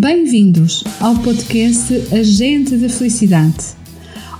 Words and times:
Bem-vindos 0.00 0.84
ao 1.00 1.16
podcast 1.16 1.92
Agente 2.12 2.76
da 2.76 2.88
Felicidade. 2.88 3.74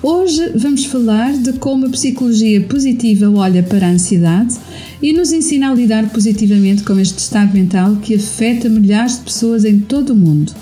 Hoje 0.01 0.53
vamos 0.55 0.85
falar 0.85 1.33
de 1.33 1.55
como 1.55 1.87
a 1.87 1.91
psicologia 1.91 2.61
positiva 2.61 3.29
olha 3.29 3.61
para 3.61 3.89
a 3.89 3.91
ansiedade 3.91 4.55
e 5.03 5.13
nos 5.13 5.33
ensina 5.33 5.69
a 5.69 5.75
lidar 5.75 6.11
positivamente 6.11 6.85
com 6.85 6.97
este 7.01 7.19
estado 7.19 7.55
mental 7.55 7.97
que 7.97 8.15
afeta 8.15 8.69
milhares 8.69 9.19
de 9.19 9.25
pessoas 9.25 9.65
em 9.65 9.81
todo 9.81 10.11
o 10.11 10.17
mundo. 10.17 10.55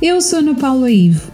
Eu 0.00 0.22
sou 0.22 0.38
Ana 0.38 0.54
Paula 0.54 0.90
Ivo 0.90 1.30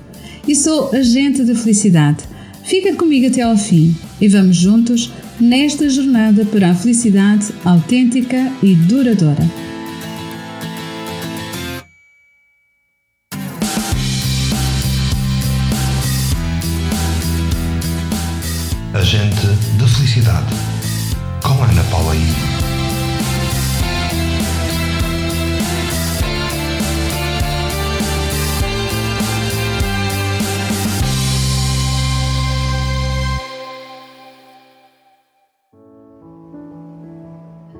e 0.48 0.56
sou 0.56 0.91
agente 0.92 1.45
da 1.45 1.54
felicidade. 1.54 2.24
Fica 2.64 2.92
comigo 2.96 3.28
até 3.28 3.42
ao 3.42 3.56
fim 3.56 3.95
e 4.20 4.27
vamos 4.27 4.56
juntos 4.56 5.12
nesta 5.38 5.88
jornada 5.88 6.45
para 6.45 6.70
a 6.70 6.74
felicidade 6.74 7.54
autêntica 7.64 8.52
e 8.60 8.74
duradoura. 8.74 9.48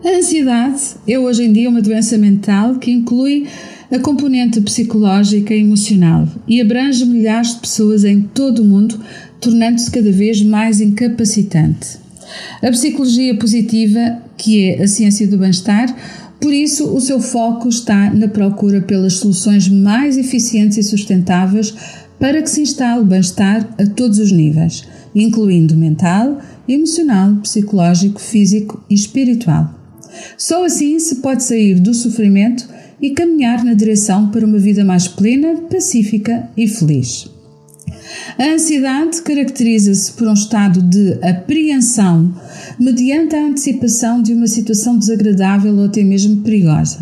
A 0.05 0.19
ansiedade 0.19 0.83
é 1.09 1.19
hoje 1.19 1.45
em 1.45 1.53
dia 1.53 1.71
uma 1.71 1.81
doença 1.81 2.19
mental 2.19 2.77
que 2.77 2.91
inclui 2.91 3.47
a 3.91 3.99
componente 3.99 4.61
psicológica 4.61 5.55
e 5.55 5.61
emocional 5.61 6.29
e 6.47 6.61
abrange 6.61 7.05
milhares 7.07 7.55
de 7.55 7.61
pessoas 7.61 8.05
em 8.05 8.21
todo 8.21 8.63
o 8.63 8.65
mundo 8.65 9.01
tornando-se 9.41 9.91
cada 9.91 10.13
vez 10.13 10.43
mais 10.43 10.81
incapacitante. 10.81 11.99
A 12.63 12.71
psicologia 12.71 13.37
positiva, 13.39 14.19
que 14.37 14.65
é 14.65 14.83
a 14.83 14.87
ciência 14.87 15.27
do 15.27 15.39
bem-estar, 15.39 15.95
por 16.41 16.53
isso 16.53 16.95
o 16.95 17.01
seu 17.01 17.19
foco 17.19 17.69
está 17.69 18.13
na 18.13 18.29
procura 18.29 18.83
pelas 18.83 19.15
soluções 19.15 19.69
mais 19.69 20.19
eficientes 20.19 20.77
e 20.77 20.83
sustentáveis 20.83 21.75
para 22.19 22.43
que 22.43 22.51
se 22.51 22.61
instale 22.61 23.05
bem-estar 23.05 23.67
a 23.79 23.87
todos 23.87 24.19
os 24.19 24.31
níveis, 24.31 24.85
incluindo 25.15 25.75
mental, 25.75 26.39
emocional, 26.69 27.37
psicológico, 27.37 28.21
físico 28.21 28.83
e 28.91 28.95
espiritual. 28.95 29.86
Só 30.37 30.65
assim 30.65 30.99
se 30.99 31.17
pode 31.17 31.45
sair 31.45 31.81
do 31.81 31.95
sofrimento 31.95 32.69
e 33.01 33.11
caminhar 33.11 33.65
na 33.65 33.75
direção 33.75 34.31
para 34.31 34.47
uma 34.47 34.59
vida 34.59 34.85
mais 34.85 35.07
plena, 35.09 35.57
pacífica 35.71 36.49
e 36.57 36.67
feliz. 36.67 37.29
A 38.39 38.45
ansiedade 38.55 39.23
caracteriza-se 39.23 40.13
por 40.13 40.29
um 40.29 40.35
estado 40.35 40.81
de 40.83 41.19
apreensão 41.23 42.35
mediante 42.79 43.35
a 43.35 43.47
antecipação 43.47 44.23
de 44.23 44.33
uma 44.33 44.47
situação 44.47 44.99
desagradável 44.99 45.75
ou 45.77 45.85
até 45.85 46.03
mesmo 46.03 46.43
perigosa. 46.43 47.01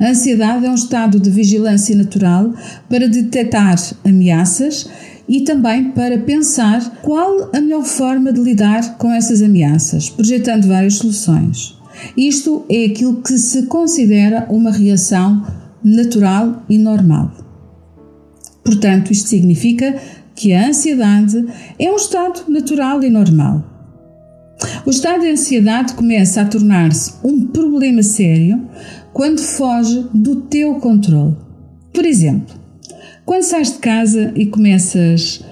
A 0.00 0.08
ansiedade 0.08 0.66
é 0.66 0.70
um 0.70 0.74
estado 0.74 1.20
de 1.20 1.30
vigilância 1.30 1.94
natural 1.94 2.52
para 2.88 3.08
detectar 3.08 3.76
ameaças 4.04 4.88
e 5.28 5.42
também 5.42 5.92
para 5.92 6.18
pensar 6.18 7.00
qual 7.02 7.50
a 7.54 7.60
melhor 7.60 7.84
forma 7.84 8.32
de 8.32 8.40
lidar 8.40 8.98
com 8.98 9.12
essas 9.12 9.40
ameaças, 9.40 10.10
projetando 10.10 10.66
várias 10.66 10.94
soluções. 10.94 11.79
Isto 12.16 12.64
é 12.68 12.86
aquilo 12.86 13.22
que 13.22 13.36
se 13.38 13.66
considera 13.66 14.46
uma 14.50 14.70
reação 14.70 15.44
natural 15.82 16.64
e 16.68 16.78
normal. 16.78 17.32
Portanto, 18.64 19.12
isto 19.12 19.28
significa 19.28 19.96
que 20.34 20.52
a 20.52 20.68
ansiedade 20.68 21.44
é 21.78 21.90
um 21.90 21.96
estado 21.96 22.44
natural 22.48 23.02
e 23.02 23.10
normal. 23.10 23.64
O 24.86 24.90
estado 24.90 25.22
de 25.22 25.30
ansiedade 25.30 25.94
começa 25.94 26.42
a 26.42 26.44
tornar-se 26.44 27.14
um 27.24 27.46
problema 27.46 28.02
sério 28.02 28.68
quando 29.12 29.40
foge 29.40 30.06
do 30.12 30.36
teu 30.42 30.74
controle. 30.76 31.36
Por 31.92 32.04
exemplo, 32.04 32.54
quando 33.24 33.42
sais 33.42 33.72
de 33.72 33.78
casa 33.78 34.32
e 34.36 34.46
começas 34.46 35.44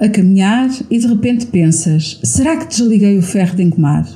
a 0.00 0.08
caminhar 0.08 0.70
e 0.90 0.98
de 0.98 1.06
repente 1.06 1.46
pensas: 1.46 2.20
será 2.22 2.56
que 2.56 2.66
desliguei 2.66 3.18
o 3.18 3.22
ferro 3.22 3.56
de 3.56 3.62
engomar? 3.62 4.06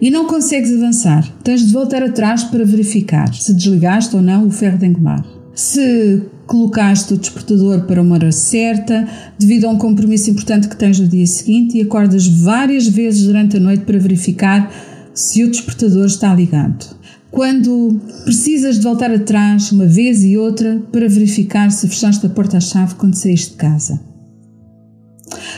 E 0.00 0.10
não 0.10 0.26
consegues 0.26 0.72
avançar, 0.72 1.28
tens 1.42 1.66
de 1.66 1.72
voltar 1.72 2.02
atrás 2.02 2.44
para 2.44 2.64
verificar 2.64 3.32
se 3.34 3.54
desligaste 3.54 4.14
ou 4.14 4.22
não 4.22 4.46
o 4.46 4.50
ferro 4.50 4.78
de 4.78 4.86
engomar. 4.86 5.24
Se 5.54 6.22
colocaste 6.46 7.14
o 7.14 7.16
despertador 7.16 7.82
para 7.82 8.02
uma 8.02 8.16
hora 8.16 8.32
certa, 8.32 9.08
devido 9.38 9.66
a 9.66 9.70
um 9.70 9.78
compromisso 9.78 10.30
importante 10.30 10.68
que 10.68 10.76
tens 10.76 10.98
no 10.98 11.08
dia 11.08 11.26
seguinte, 11.26 11.78
e 11.78 11.82
acordas 11.82 12.26
várias 12.26 12.86
vezes 12.86 13.26
durante 13.26 13.56
a 13.56 13.60
noite 13.60 13.84
para 13.84 13.98
verificar 13.98 14.70
se 15.14 15.44
o 15.44 15.50
despertador 15.50 16.06
está 16.06 16.34
ligado. 16.34 16.96
Quando 17.30 18.00
precisas 18.24 18.76
de 18.76 18.82
voltar 18.82 19.10
atrás 19.10 19.72
uma 19.72 19.86
vez 19.86 20.22
e 20.22 20.36
outra 20.36 20.80
para 20.92 21.08
verificar 21.08 21.70
se 21.70 21.88
fechaste 21.88 22.26
a 22.26 22.28
porta-chave 22.28 22.94
quando 22.94 23.14
saíste 23.14 23.52
de 23.52 23.56
casa. 23.56 24.00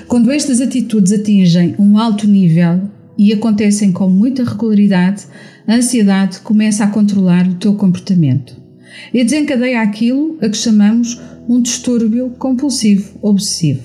Quando 0.08 0.30
estas 0.30 0.60
atitudes 0.60 1.12
atingem 1.12 1.74
um 1.78 1.98
alto 1.98 2.26
nível 2.26 2.80
e 3.18 3.32
acontecem 3.32 3.92
com 3.92 4.08
muita 4.08 4.44
regularidade, 4.44 5.24
a 5.66 5.74
ansiedade 5.74 6.40
começa 6.40 6.84
a 6.84 6.88
controlar 6.88 7.46
o 7.48 7.54
teu 7.54 7.74
comportamento 7.74 8.56
e 9.12 9.24
desencadeia 9.24 9.82
aquilo 9.82 10.38
a 10.40 10.48
que 10.48 10.56
chamamos 10.56 11.20
um 11.48 11.60
distúrbio 11.60 12.30
compulsivo 12.38 13.18
obsessivo, 13.22 13.82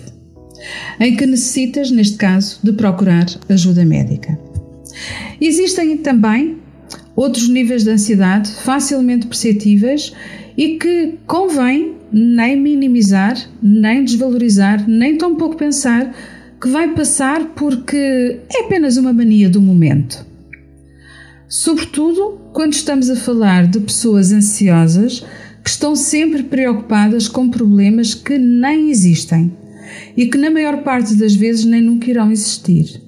em 0.99 1.15
que 1.15 1.25
necessitas, 1.25 1.91
neste 1.91 2.17
caso, 2.17 2.59
de 2.63 2.73
procurar 2.73 3.25
ajuda 3.49 3.85
médica. 3.85 4.37
Existem 5.39 5.97
também 5.97 6.57
outros 7.15 7.47
níveis 7.47 7.83
de 7.83 7.91
ansiedade 7.91 8.51
facilmente 8.63 9.27
perceptíveis 9.27 10.13
e 10.57 10.77
que 10.77 11.17
convém 11.25 11.95
nem 12.11 12.59
minimizar, 12.59 13.37
nem 13.61 14.03
desvalorizar, 14.03 14.87
nem 14.87 15.17
tão 15.17 15.35
pouco 15.35 15.55
pensar 15.55 16.13
que 16.61 16.69
vai 16.69 16.93
passar 16.93 17.53
porque 17.55 18.39
é 18.53 18.65
apenas 18.65 18.95
uma 18.95 19.11
mania 19.11 19.49
do 19.49 19.59
momento. 19.59 20.23
Sobretudo 21.49 22.39
quando 22.53 22.73
estamos 22.73 23.09
a 23.09 23.15
falar 23.15 23.65
de 23.65 23.79
pessoas 23.79 24.31
ansiosas 24.31 25.25
que 25.63 25.69
estão 25.69 25.95
sempre 25.95 26.43
preocupadas 26.43 27.27
com 27.27 27.49
problemas 27.49 28.13
que 28.13 28.37
nem 28.37 28.91
existem 28.91 29.51
e 30.15 30.27
que, 30.27 30.37
na 30.37 30.51
maior 30.51 30.83
parte 30.83 31.15
das 31.15 31.35
vezes, 31.35 31.65
nem 31.65 31.81
nunca 31.81 32.09
irão 32.09 32.31
existir. 32.31 33.01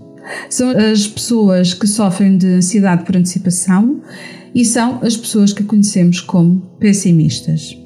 São 0.49 0.69
as 0.71 1.07
pessoas 1.07 1.73
que 1.73 1.87
sofrem 1.87 2.37
de 2.37 2.47
ansiedade 2.47 3.05
por 3.05 3.15
antecipação 3.15 4.01
e 4.53 4.65
são 4.65 4.99
as 5.03 5.15
pessoas 5.15 5.53
que 5.53 5.63
conhecemos 5.63 6.19
como 6.19 6.59
pessimistas. 6.79 7.82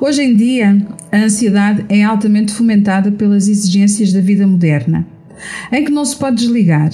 Hoje 0.00 0.22
em 0.22 0.34
dia, 0.34 0.86
a 1.12 1.18
ansiedade 1.18 1.84
é 1.88 2.02
altamente 2.02 2.52
fomentada 2.52 3.12
pelas 3.12 3.48
exigências 3.48 4.12
da 4.12 4.20
vida 4.20 4.46
moderna, 4.46 5.06
em 5.70 5.84
que 5.84 5.90
não 5.90 6.04
se 6.04 6.16
pode 6.16 6.36
desligar 6.36 6.90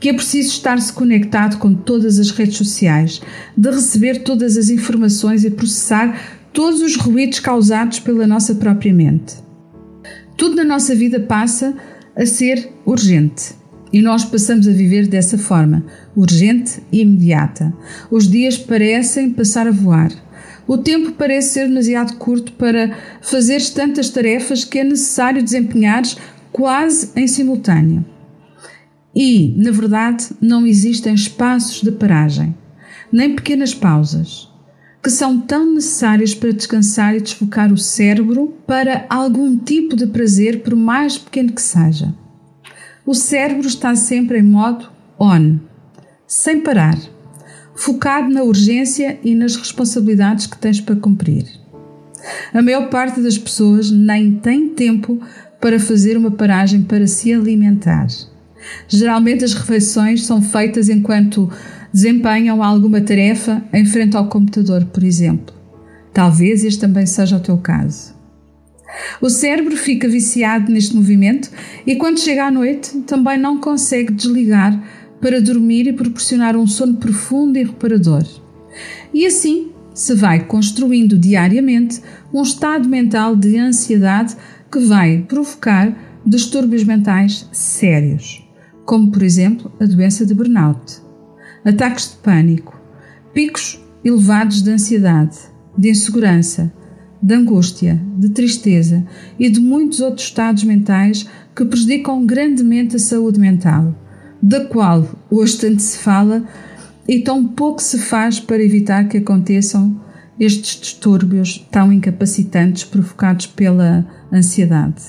que 0.00 0.08
é 0.08 0.14
preciso 0.14 0.48
estar-se 0.48 0.90
conectado 0.90 1.58
com 1.58 1.74
todas 1.74 2.18
as 2.18 2.30
redes 2.30 2.56
sociais, 2.56 3.20
de 3.54 3.70
receber 3.70 4.22
todas 4.22 4.56
as 4.56 4.70
informações 4.70 5.44
e 5.44 5.50
processar 5.50 6.18
todos 6.54 6.80
os 6.80 6.96
ruídos 6.96 7.38
causados 7.38 8.00
pela 8.00 8.26
nossa 8.26 8.54
própria 8.54 8.94
mente. 8.94 9.34
Tudo 10.38 10.56
na 10.56 10.64
nossa 10.64 10.94
vida 10.94 11.20
passa 11.20 11.76
a 12.16 12.24
ser 12.24 12.70
urgente. 12.86 13.52
E 13.92 14.00
nós 14.00 14.24
passamos 14.24 14.66
a 14.66 14.72
viver 14.72 15.06
dessa 15.06 15.36
forma, 15.36 15.84
urgente 16.16 16.80
e 16.90 17.00
imediata. 17.00 17.74
Os 18.10 18.26
dias 18.26 18.56
parecem 18.56 19.30
passar 19.30 19.66
a 19.66 19.72
voar. 19.72 20.10
O 20.70 20.78
tempo 20.78 21.10
parece 21.10 21.54
ser 21.54 21.66
demasiado 21.66 22.14
curto 22.14 22.52
para 22.52 22.96
fazeres 23.20 23.70
tantas 23.70 24.08
tarefas 24.08 24.62
que 24.62 24.78
é 24.78 24.84
necessário 24.84 25.42
desempenhares 25.42 26.16
quase 26.52 27.10
em 27.16 27.26
simultâneo. 27.26 28.04
E, 29.12 29.52
na 29.56 29.72
verdade, 29.72 30.28
não 30.40 30.64
existem 30.64 31.12
espaços 31.12 31.82
de 31.82 31.90
paragem, 31.90 32.54
nem 33.10 33.34
pequenas 33.34 33.74
pausas, 33.74 34.48
que 35.02 35.10
são 35.10 35.40
tão 35.40 35.74
necessárias 35.74 36.36
para 36.36 36.52
descansar 36.52 37.16
e 37.16 37.20
desfocar 37.20 37.72
o 37.72 37.76
cérebro 37.76 38.54
para 38.64 39.06
algum 39.10 39.58
tipo 39.58 39.96
de 39.96 40.06
prazer, 40.06 40.62
por 40.62 40.76
mais 40.76 41.18
pequeno 41.18 41.52
que 41.52 41.62
seja. 41.62 42.14
O 43.04 43.12
cérebro 43.12 43.66
está 43.66 43.96
sempre 43.96 44.38
em 44.38 44.44
modo 44.44 44.88
on, 45.18 45.58
sem 46.28 46.60
parar, 46.60 46.96
focado 47.80 48.28
na 48.28 48.42
urgência 48.42 49.18
e 49.24 49.34
nas 49.34 49.56
responsabilidades 49.56 50.46
que 50.46 50.58
tens 50.58 50.80
para 50.80 50.96
cumprir. 50.96 51.46
A 52.52 52.62
maior 52.62 52.88
parte 52.90 53.20
das 53.20 53.38
pessoas 53.38 53.90
nem 53.90 54.32
tem 54.32 54.68
tempo 54.68 55.18
para 55.60 55.80
fazer 55.80 56.16
uma 56.16 56.30
paragem 56.30 56.82
para 56.82 57.06
se 57.06 57.32
alimentar 57.32 58.06
Geralmente 58.88 59.44
as 59.44 59.54
refeições 59.54 60.24
são 60.24 60.42
feitas 60.42 60.88
enquanto 60.88 61.50
desempenham 61.92 62.62
alguma 62.62 63.00
tarefa 63.00 63.62
em 63.72 63.84
frente 63.84 64.16
ao 64.16 64.28
computador, 64.28 64.84
por 64.86 65.02
exemplo. 65.02 65.54
Talvez 66.12 66.64
este 66.64 66.80
também 66.80 67.06
seja 67.06 67.36
o 67.36 67.40
teu 67.40 67.58
caso. 67.58 68.14
O 69.20 69.30
cérebro 69.30 69.76
fica 69.76 70.08
viciado 70.08 70.70
neste 70.70 70.96
movimento 70.96 71.48
e, 71.86 71.94
quando 71.94 72.18
chega 72.18 72.46
à 72.46 72.50
noite, 72.50 72.98
também 73.02 73.38
não 73.38 73.60
consegue 73.60 74.12
desligar 74.12 74.78
para 75.20 75.40
dormir 75.40 75.86
e 75.86 75.92
proporcionar 75.92 76.56
um 76.56 76.66
sono 76.66 76.94
profundo 76.94 77.58
e 77.58 77.64
reparador. 77.64 78.24
E 79.12 79.26
assim 79.26 79.70
se 79.92 80.14
vai 80.14 80.44
construindo 80.44 81.18
diariamente 81.18 82.00
um 82.32 82.42
estado 82.42 82.88
mental 82.88 83.36
de 83.36 83.58
ansiedade 83.58 84.36
que 84.70 84.78
vai 84.78 85.24
provocar 85.28 85.94
distúrbios 86.24 86.84
mentais 86.84 87.48
sérios, 87.52 88.46
como 88.84 89.10
por 89.10 89.22
exemplo 89.22 89.70
a 89.80 89.84
doença 89.84 90.24
de 90.24 90.34
burnout, 90.34 91.02
ataques 91.64 92.12
de 92.12 92.16
pânico, 92.18 92.80
picos 93.34 93.80
elevados 94.04 94.62
de 94.62 94.70
ansiedade, 94.70 95.36
de 95.76 95.90
insegurança, 95.90 96.72
de 97.22 97.34
angústia, 97.34 98.00
de 98.16 98.30
tristeza 98.30 99.04
e 99.38 99.50
de 99.50 99.60
muitos 99.60 100.00
outros 100.00 100.26
estados 100.26 100.64
mentais 100.64 101.28
que 101.54 101.64
prejudicam 101.64 102.24
grandemente 102.24 102.96
a 102.96 102.98
saúde 102.98 103.38
mental, 103.38 103.94
da 104.42 104.64
qual 104.64 105.08
hoje 105.30 105.58
tanto 105.58 105.82
se 105.82 105.98
fala 105.98 106.44
e 107.08 107.20
tão 107.20 107.46
pouco 107.46 107.82
se 107.82 107.98
faz 107.98 108.38
para 108.38 108.62
evitar 108.62 109.08
que 109.08 109.18
aconteçam 109.18 110.00
estes 110.38 110.80
distúrbios 110.80 111.58
tão 111.70 111.92
incapacitantes 111.92 112.84
provocados 112.84 113.46
pela 113.46 114.06
ansiedade. 114.32 115.02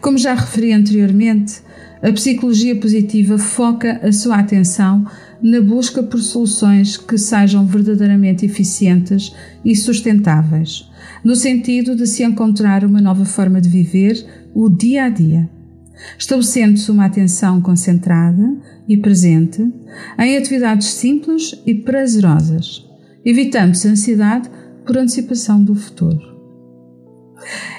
Como 0.00 0.16
já 0.16 0.34
referi 0.34 0.72
anteriormente, 0.72 1.60
a 2.02 2.10
psicologia 2.12 2.74
positiva 2.76 3.36
foca 3.36 4.00
a 4.02 4.10
sua 4.10 4.36
atenção 4.36 5.06
na 5.42 5.60
busca 5.60 6.02
por 6.02 6.20
soluções 6.20 6.96
que 6.96 7.18
sejam 7.18 7.66
verdadeiramente 7.66 8.46
eficientes 8.46 9.34
e 9.64 9.76
sustentáveis, 9.76 10.90
no 11.22 11.36
sentido 11.36 11.94
de 11.94 12.06
se 12.06 12.22
encontrar 12.22 12.84
uma 12.84 13.00
nova 13.00 13.24
forma 13.26 13.60
de 13.60 13.68
viver 13.68 14.24
o 14.54 14.70
dia 14.70 15.04
a 15.04 15.08
dia, 15.10 15.48
estabelecendo-se 16.18 16.90
uma 16.90 17.06
atenção 17.06 17.60
concentrada 17.60 18.56
e 18.88 18.96
presente 18.96 19.72
em 20.18 20.36
atividades 20.36 20.88
simples 20.88 21.60
e 21.66 21.74
prazerosas, 21.74 22.86
evitando-se 23.24 23.88
a 23.88 23.92
ansiedade 23.92 24.50
por 24.84 24.96
antecipação 24.98 25.62
do 25.62 25.74
futuro. 25.74 26.20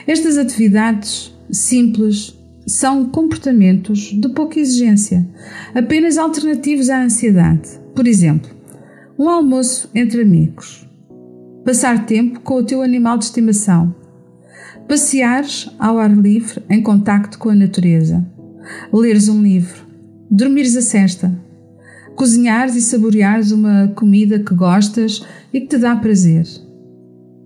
Estas 0.08 0.38
atividades 0.38 1.34
simples 1.52 2.38
são 2.68 3.10
comportamentos 3.10 4.12
de 4.14 4.30
pouca 4.30 4.60
exigência, 4.60 5.28
apenas 5.74 6.18
alternativos 6.18 6.90
à 6.90 7.04
ansiedade. 7.04 7.70
Por 7.96 8.08
exemplo, 8.08 8.50
um 9.18 9.30
almoço 9.30 9.90
entre 9.94 10.22
amigos, 10.22 10.88
passar 11.66 12.06
tempo 12.06 12.40
com 12.40 12.56
o 12.56 12.64
teu 12.64 12.82
animal 12.82 13.18
de 13.18 13.26
estimação, 13.26 13.94
passeares 14.92 15.70
ao 15.80 16.00
ar 16.00 16.14
livre 16.14 16.62
em 16.70 16.84
contacto 16.84 17.40
com 17.40 17.48
a 17.48 17.56
natureza, 17.56 18.28
leres 18.92 19.30
um 19.30 19.42
livro, 19.42 19.86
dormires 20.30 20.76
a 20.76 20.82
cesta, 20.82 21.34
cozinhares 22.14 22.76
e 22.76 22.82
saboreares 22.82 23.54
uma 23.54 23.88
comida 23.96 24.38
que 24.40 24.54
gostas 24.54 25.26
e 25.54 25.62
que 25.62 25.68
te 25.68 25.78
dá 25.78 25.96
prazer. 25.96 26.46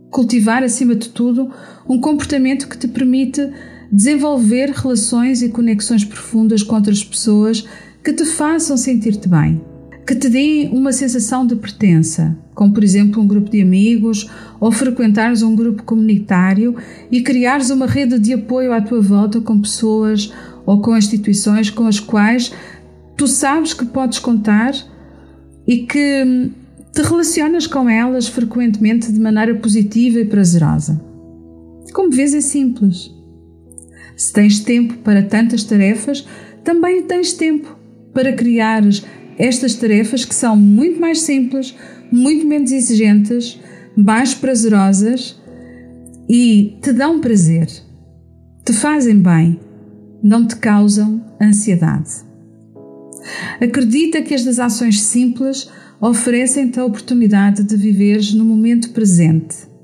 Cultivar, 0.09 0.63
acima 0.63 0.95
de 0.95 1.09
tudo, 1.09 1.51
um 1.87 2.01
comportamento 2.01 2.67
que 2.67 2.79
te 2.79 2.87
permite 2.87 3.47
desenvolver 3.91 4.71
relações 4.71 5.43
e 5.43 5.49
conexões 5.49 6.03
profundas 6.03 6.63
com 6.63 6.73
outras 6.73 7.03
pessoas 7.03 7.63
que 8.03 8.11
te 8.11 8.25
façam 8.25 8.75
sentir-te 8.75 9.29
bem, 9.29 9.61
que 10.07 10.15
te 10.15 10.29
deem 10.29 10.75
uma 10.75 10.91
sensação 10.91 11.45
de 11.45 11.55
pertença, 11.55 12.35
como 12.55 12.73
por 12.73 12.83
exemplo 12.83 13.21
um 13.21 13.27
grupo 13.27 13.51
de 13.51 13.61
amigos 13.61 14.27
ou 14.59 14.71
frequentares 14.71 15.43
um 15.43 15.55
grupo 15.55 15.83
comunitário 15.83 16.75
e 17.11 17.21
criares 17.21 17.69
uma 17.69 17.85
rede 17.85 18.17
de 18.17 18.33
apoio 18.33 18.73
à 18.73 18.81
tua 18.81 19.01
volta 19.01 19.39
com 19.39 19.59
pessoas 19.59 20.33
ou 20.65 20.81
com 20.81 20.97
instituições 20.97 21.69
com 21.69 21.85
as 21.85 21.99
quais 21.99 22.51
tu 23.15 23.27
sabes 23.27 23.73
que 23.73 23.85
podes 23.85 24.17
contar 24.17 24.73
e 25.67 25.79
que 25.79 26.23
hum, 26.25 26.51
te 26.93 27.01
relacionas 27.01 27.67
com 27.67 27.89
elas 27.89 28.27
frequentemente 28.27 29.11
de 29.11 29.19
maneira 29.19 29.55
positiva 29.55 30.19
e 30.19 30.25
prazerosa. 30.25 31.01
Como 31.93 32.11
vês, 32.11 32.33
é 32.33 32.41
simples. 32.41 33.11
Se 34.15 34.31
tens 34.31 34.59
tempo 34.59 34.95
para 34.99 35.23
tantas 35.23 35.63
tarefas, 35.63 36.25
também 36.63 37.03
tens 37.03 37.33
tempo 37.33 37.77
para 38.13 38.33
criar 38.33 38.81
estas 39.37 39.75
tarefas 39.75 40.23
que 40.23 40.33
são 40.33 40.55
muito 40.55 40.99
mais 40.99 41.21
simples, 41.21 41.75
muito 42.11 42.45
menos 42.45 42.71
exigentes, 42.71 43.59
mais 43.95 44.33
prazerosas 44.33 45.39
e 46.29 46.77
te 46.81 46.91
dão 46.91 47.19
prazer, 47.19 47.67
te 48.65 48.73
fazem 48.73 49.19
bem, 49.19 49.59
não 50.23 50.45
te 50.45 50.55
causam 50.55 51.23
ansiedade. 51.41 52.25
Acredita 53.61 54.21
que 54.21 54.33
estas 54.33 54.59
ações 54.59 55.01
simples 55.01 55.69
oferecem-te 55.99 56.79
a 56.79 56.85
oportunidade 56.85 57.63
de 57.63 57.75
viveres 57.75 58.33
no 58.33 58.45
momento 58.45 58.91
presente 58.91 59.75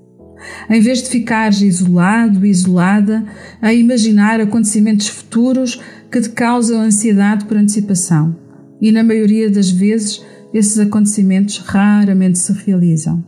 em 0.70 0.80
vez 0.80 1.04
de 1.04 1.10
ficares 1.10 1.62
isolado, 1.62 2.46
isolada, 2.46 3.26
a 3.62 3.74
imaginar 3.74 4.40
acontecimentos 4.40 5.08
futuros 5.08 5.82
que 6.12 6.22
te 6.22 6.30
causam 6.30 6.82
ansiedade 6.82 7.46
por 7.46 7.58
antecipação. 7.58 8.36
E 8.82 8.92
na 8.92 9.04
maioria 9.04 9.50
das 9.50 9.70
vezes, 9.70 10.24
esses 10.53 10.77
acontecimentos 10.80 11.57
raramente 11.59 12.38
se 12.38 12.51
realizam. 12.53 13.24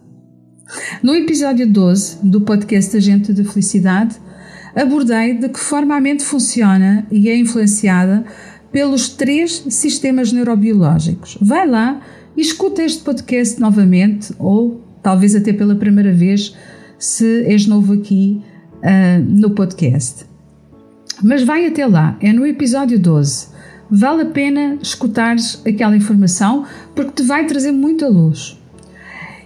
No 1.01 1.15
episódio 1.15 1.67
12 1.67 2.17
do 2.23 2.41
podcast 2.41 2.95
Agente 2.97 3.33
de 3.33 3.43
Felicidade, 3.43 4.15
abordei 4.75 5.37
de 5.37 5.49
que 5.49 5.59
forma 5.59 5.95
a 5.95 6.01
mente 6.01 6.23
funciona 6.23 7.05
e 7.11 7.29
é 7.29 7.37
influenciada 7.37 8.25
pelos 8.71 9.09
três 9.09 9.63
sistemas 9.69 10.31
neurobiológicos. 10.31 11.37
Vai 11.39 11.67
lá 11.67 12.01
e 12.35 12.41
escuta 12.41 12.81
este 12.81 13.03
podcast 13.03 13.59
novamente 13.59 14.33
ou 14.39 14.81
talvez 15.03 15.35
até 15.35 15.53
pela 15.53 15.75
primeira 15.75 16.11
vez 16.11 16.55
se 16.97 17.43
és 17.43 17.67
novo 17.67 17.93
aqui 17.93 18.41
uh, 18.77 19.23
no 19.23 19.51
podcast. 19.51 20.25
Mas 21.21 21.43
vai 21.43 21.67
até 21.67 21.85
lá, 21.85 22.17
é 22.19 22.33
no 22.33 22.45
episódio 22.45 22.97
12. 22.97 23.52
Vale 23.95 24.23
a 24.23 24.25
pena 24.25 24.79
escutares 24.81 25.61
aquela 25.63 25.95
informação 25.95 26.65
porque 26.95 27.21
te 27.21 27.23
vai 27.23 27.45
trazer 27.45 27.71
muita 27.71 28.07
luz. 28.07 28.59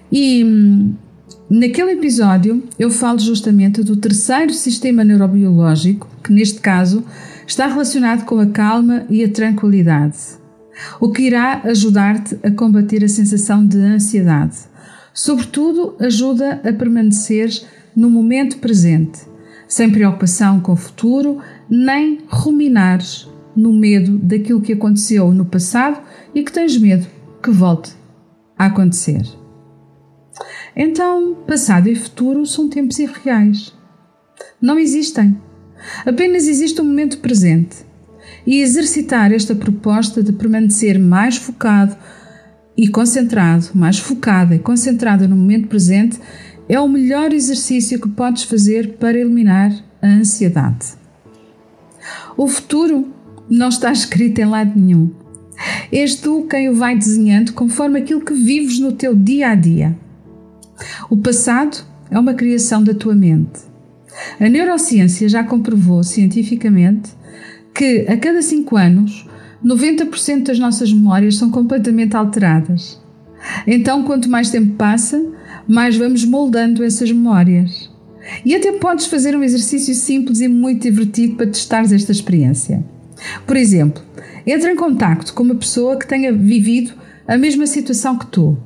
E 0.10 0.42
hum, 0.42 0.94
naquele 1.50 1.92
episódio 1.92 2.64
eu 2.80 2.90
falo 2.90 3.20
justamente 3.20 3.84
do 3.84 3.98
terceiro 3.98 4.54
sistema 4.54 5.04
neurobiológico, 5.04 6.08
que 6.24 6.32
neste 6.32 6.62
caso 6.62 7.04
está 7.46 7.68
relacionado 7.68 8.24
com 8.24 8.40
a 8.40 8.46
calma 8.46 9.06
e 9.10 9.22
a 9.22 9.30
tranquilidade, 9.30 10.18
o 10.98 11.12
que 11.12 11.24
irá 11.24 11.62
ajudar-te 11.66 12.40
a 12.42 12.50
combater 12.50 13.04
a 13.04 13.10
sensação 13.10 13.68
de 13.68 13.78
ansiedade 13.78 14.60
Sobretudo, 15.18 15.96
ajuda 16.00 16.62
a 16.64 16.72
permanecer 16.72 17.50
no 17.96 18.08
momento 18.08 18.60
presente, 18.60 19.22
sem 19.68 19.90
preocupação 19.90 20.60
com 20.60 20.74
o 20.74 20.76
futuro, 20.76 21.40
nem 21.68 22.20
ruminares 22.28 23.28
no 23.58 23.74
medo 23.74 24.20
daquilo 24.20 24.62
que 24.62 24.74
aconteceu 24.74 25.34
no 25.34 25.44
passado 25.44 26.00
e 26.34 26.44
que 26.44 26.52
tens 26.52 26.78
medo 26.78 27.08
que 27.42 27.50
volte 27.50 27.92
a 28.56 28.68
acontecer. 28.68 29.24
Então, 30.76 31.36
passado 31.48 31.90
e 31.90 31.96
futuro 31.96 32.46
são 32.46 32.70
tempos 32.70 33.00
irreais. 33.00 33.74
Não 34.62 34.78
existem. 34.78 35.36
Apenas 36.06 36.48
existe 36.48 36.80
o 36.80 36.84
momento 36.84 37.18
presente. 37.18 37.78
E 38.46 38.62
exercitar 38.62 39.34
esta 39.34 39.56
proposta 39.56 40.22
de 40.22 40.32
permanecer 40.32 41.00
mais 41.00 41.38
focado 41.38 41.98
e 42.78 42.88
concentrado, 42.88 43.70
mais 43.74 43.98
focada 43.98 44.54
e 44.54 44.60
concentrada 44.60 45.28
no 45.28 45.36
momento 45.36 45.68
presente, 45.68 46.20
é 46.70 46.80
o 46.80 46.88
melhor 46.88 47.34
exercício 47.34 48.00
que 48.00 48.10
podes 48.10 48.44
fazer 48.44 48.98
para 48.98 49.18
eliminar 49.18 49.72
a 50.02 50.08
ansiedade. 50.08 50.94
O 52.38 52.48
futuro 52.48 53.17
não 53.50 53.70
está 53.70 53.92
escrito 53.92 54.40
em 54.40 54.46
lado 54.46 54.78
nenhum. 54.80 55.12
És 55.92 56.16
tu 56.16 56.46
quem 56.50 56.70
o 56.70 56.76
vai 56.76 56.98
desenhando 56.98 57.54
conforme 57.54 58.00
aquilo 58.00 58.22
que 58.22 58.34
vives 58.34 58.80
no 58.80 58.92
teu 58.92 59.16
dia 59.16 59.50
a 59.50 59.56
dia. 59.56 59.98
O 61.10 61.18
passado 61.18 61.78
é 62.12 62.20
uma 62.20 62.34
criação 62.34 62.84
da 62.84 62.94
tua 62.94 63.16
mente. 63.16 63.60
A 64.40 64.50
neurociência 64.50 65.28
já 65.30 65.44
comprovou 65.44 66.04
cientificamente 66.04 67.12
que 67.74 68.06
a 68.08 68.18
cada 68.18 68.42
cinco 68.42 68.76
anos 68.76 69.28
90% 69.64 70.44
das 70.44 70.60
nossas 70.60 70.92
memórias 70.92 71.36
são 71.36 71.50
completamente 71.50 72.16
alteradas. 72.16 73.00
Então, 73.66 74.04
quanto 74.04 74.30
mais 74.30 74.50
tempo 74.50 74.76
passa, 74.76 75.24
mais 75.68 75.96
vamos 75.96 76.26
moldando 76.26 76.84
essas 76.84 77.12
memórias. 77.12 77.90
E 78.46 78.54
até 78.56 78.74
podes 78.74 79.06
fazer 79.06 79.36
um 79.36 79.44
exercício 79.44 79.94
simples 79.96 80.42
e 80.42 80.48
muito 80.48 80.84
divertido 80.84 81.36
para 81.36 81.48
testares 81.48 81.92
esta 81.92 82.12
experiência. 82.12 82.84
Por 83.46 83.58
exemplo, 83.58 84.02
entra 84.46 84.72
em 84.72 84.76
contacto 84.76 85.34
com 85.34 85.44
uma 85.44 85.56
pessoa 85.56 85.98
que 85.98 86.08
tenha 86.08 86.32
vivido 86.32 86.94
a 87.28 87.38
mesma 87.38 87.68
situação 87.68 88.18
que 88.18 88.28
tu 88.28 88.58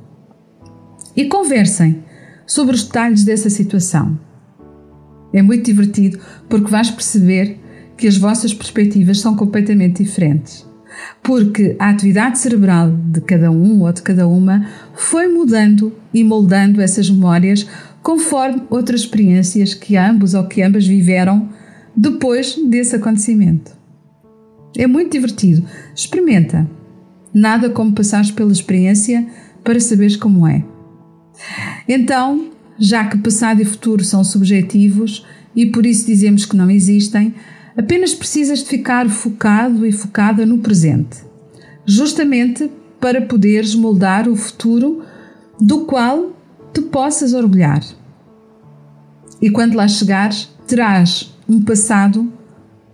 e 1.16 1.26
conversem 1.26 2.02
sobre 2.46 2.74
os 2.74 2.84
detalhes 2.84 3.24
dessa 3.24 3.50
situação. 3.50 4.18
É 5.32 5.42
muito 5.42 5.64
divertido 5.64 6.18
porque 6.48 6.70
vais 6.70 6.90
perceber 6.90 7.58
que 7.96 8.06
as 8.06 8.16
vossas 8.16 8.52
perspectivas 8.52 9.20
são 9.20 9.36
completamente 9.36 10.02
diferentes. 10.02 10.66
Porque 11.22 11.74
a 11.78 11.88
atividade 11.88 12.38
cerebral 12.38 12.90
de 12.90 13.20
cada 13.22 13.50
um 13.50 13.82
ou 13.82 13.92
de 13.92 14.02
cada 14.02 14.28
uma 14.28 14.68
foi 14.94 15.28
mudando 15.28 15.92
e 16.12 16.22
moldando 16.22 16.80
essas 16.80 17.08
memórias 17.08 17.66
conforme 18.02 18.62
outras 18.68 19.02
experiências 19.02 19.72
que 19.72 19.96
ambos 19.96 20.34
ou 20.34 20.46
que 20.46 20.62
ambas 20.62 20.86
viveram 20.86 21.48
depois 21.96 22.58
desse 22.68 22.96
acontecimento. 22.96 23.81
É 24.76 24.86
muito 24.86 25.12
divertido. 25.12 25.66
Experimenta. 25.94 26.68
Nada 27.32 27.70
como 27.70 27.92
passares 27.92 28.30
pela 28.30 28.52
experiência 28.52 29.26
para 29.64 29.80
saberes 29.80 30.16
como 30.16 30.46
é. 30.46 30.64
Então, 31.88 32.50
já 32.78 33.04
que 33.04 33.18
passado 33.18 33.60
e 33.60 33.64
futuro 33.64 34.04
são 34.04 34.22
subjetivos 34.24 35.24
e 35.54 35.66
por 35.66 35.86
isso 35.86 36.06
dizemos 36.06 36.44
que 36.44 36.56
não 36.56 36.70
existem, 36.70 37.34
apenas 37.76 38.14
precisas 38.14 38.60
de 38.60 38.66
ficar 38.66 39.08
focado 39.08 39.86
e 39.86 39.92
focada 39.92 40.44
no 40.44 40.58
presente, 40.58 41.18
justamente 41.86 42.70
para 43.00 43.22
poderes 43.22 43.74
moldar 43.74 44.28
o 44.28 44.36
futuro 44.36 45.02
do 45.60 45.84
qual 45.84 46.36
te 46.72 46.80
possas 46.82 47.34
orgulhar. 47.34 47.82
E 49.40 49.50
quando 49.50 49.74
lá 49.74 49.88
chegares, 49.88 50.48
terás 50.66 51.34
um 51.48 51.62
passado 51.62 52.32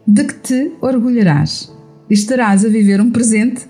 de 0.09 0.25
que 0.25 0.35
te 0.35 0.73
orgulharás 0.81 1.71
e 2.09 2.15
estarás 2.15 2.65
a 2.65 2.69
viver 2.69 2.99
um 2.99 3.11
presente 3.11 3.69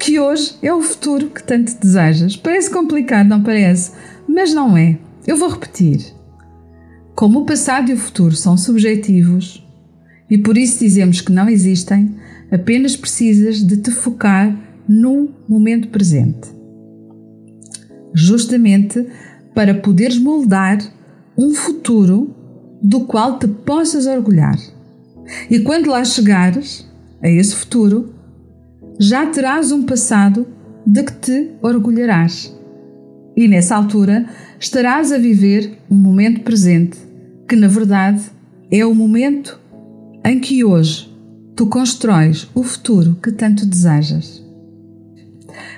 que 0.00 0.18
hoje 0.18 0.56
é 0.60 0.74
o 0.74 0.82
futuro 0.82 1.30
que 1.30 1.44
tanto 1.44 1.78
desejas. 1.78 2.36
Parece 2.36 2.68
complicado, 2.68 3.28
não 3.28 3.40
parece? 3.40 3.92
Mas 4.28 4.52
não 4.52 4.76
é. 4.76 4.98
Eu 5.24 5.36
vou 5.36 5.48
repetir. 5.48 6.04
Como 7.14 7.40
o 7.40 7.46
passado 7.46 7.90
e 7.90 7.94
o 7.94 7.98
futuro 7.98 8.34
são 8.34 8.56
subjetivos 8.56 9.64
e 10.28 10.36
por 10.38 10.58
isso 10.58 10.80
dizemos 10.80 11.20
que 11.20 11.30
não 11.30 11.48
existem, 11.48 12.16
apenas 12.50 12.96
precisas 12.96 13.62
de 13.62 13.76
te 13.76 13.92
focar 13.92 14.56
no 14.88 15.30
momento 15.48 15.88
presente. 15.88 16.48
Justamente 18.12 19.06
para 19.54 19.74
poderes 19.74 20.18
moldar 20.18 20.78
um 21.38 21.54
futuro 21.54 22.34
do 22.82 23.02
qual 23.02 23.38
te 23.38 23.46
possas 23.46 24.06
orgulhar. 24.06 24.58
E 25.50 25.60
quando 25.60 25.90
lá 25.90 26.04
chegares 26.04 26.88
a 27.22 27.28
esse 27.28 27.54
futuro, 27.54 28.14
já 28.98 29.26
terás 29.26 29.72
um 29.72 29.84
passado 29.84 30.46
de 30.86 31.02
que 31.02 31.12
te 31.12 31.50
orgulharás. 31.62 32.54
E 33.36 33.48
nessa 33.48 33.76
altura 33.76 34.26
estarás 34.58 35.12
a 35.12 35.18
viver 35.18 35.78
um 35.90 35.96
momento 35.96 36.40
presente, 36.42 36.98
que 37.48 37.56
na 37.56 37.68
verdade 37.68 38.22
é 38.70 38.84
o 38.84 38.94
momento 38.94 39.58
em 40.24 40.38
que 40.38 40.64
hoje 40.64 41.10
tu 41.56 41.66
constróis 41.66 42.48
o 42.54 42.62
futuro 42.62 43.16
que 43.22 43.32
tanto 43.32 43.66
desejas. 43.66 44.44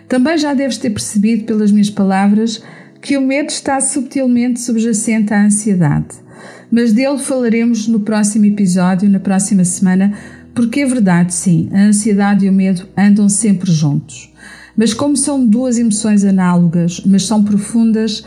Também 0.09 0.37
já 0.37 0.54
deves 0.54 0.78
ter 0.78 0.90
percebido 0.90 1.44
pelas 1.44 1.71
minhas 1.73 1.90
palavras 1.90 2.62
que 3.00 3.16
o 3.16 3.21
medo 3.21 3.49
está 3.49 3.80
subtilmente 3.80 4.61
subjacente 4.61 5.35
à 5.35 5.44
ansiedade, 5.44 6.22
mas 6.70 6.92
dele 6.92 7.18
falaremos 7.18 7.87
no 7.87 8.00
próximo 8.00 8.44
episódio, 8.46 9.08
na 9.08 9.20
próxima 9.20 9.64
semana, 9.64 10.12
porque 10.54 10.80
é 10.80 10.87
verdade, 10.87 11.32
sim, 11.32 11.68
a 11.72 11.82
ansiedade 11.82 12.46
e 12.46 12.49
o 12.49 12.52
medo 12.52 12.87
andam 12.96 13.28
sempre 13.28 13.70
juntos. 13.70 14.32
Mas 14.76 14.94
como 14.94 15.16
são 15.16 15.44
duas 15.46 15.78
emoções 15.78 16.25
análogas, 16.25 17.02
mas 17.04 17.26
são 17.26 17.44
profundas, 17.44 18.25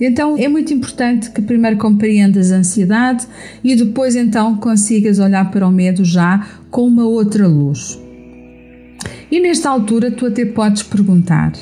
então 0.00 0.36
é 0.36 0.46
muito 0.46 0.72
importante 0.74 1.30
que 1.30 1.40
primeiro 1.40 1.78
compreendas 1.78 2.52
a 2.52 2.56
ansiedade 2.56 3.26
e 3.64 3.74
depois 3.74 4.14
então 4.14 4.56
consigas 4.56 5.18
olhar 5.18 5.50
para 5.50 5.66
o 5.66 5.72
medo 5.72 6.04
já 6.04 6.46
com 6.70 6.86
uma 6.86 7.04
outra 7.06 7.46
luz. 7.46 7.98
E 9.30 9.40
nesta 9.40 9.70
altura 9.70 10.10
tu 10.10 10.26
até 10.26 10.44
podes 10.44 10.82
perguntar: 10.82 11.52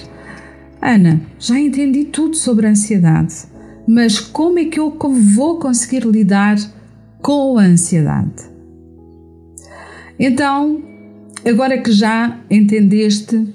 Ana, 0.83 1.21
já 1.39 1.59
entendi 1.59 2.05
tudo 2.05 2.37
sobre 2.37 2.67
a 2.67 2.71
ansiedade, 2.71 3.35
mas 3.87 4.19
como 4.19 4.59
é 4.59 4.65
que 4.65 4.81
eu 4.81 4.97
vou 5.35 5.59
conseguir 5.59 6.05
lidar 6.05 6.57
com 7.23 7.59
a 7.59 7.63
ansiedade? 7.63 8.55
Então, 10.19 10.83
agora 11.47 11.79
que 11.79 11.93
já 11.93 12.39
entendeste 12.51 13.47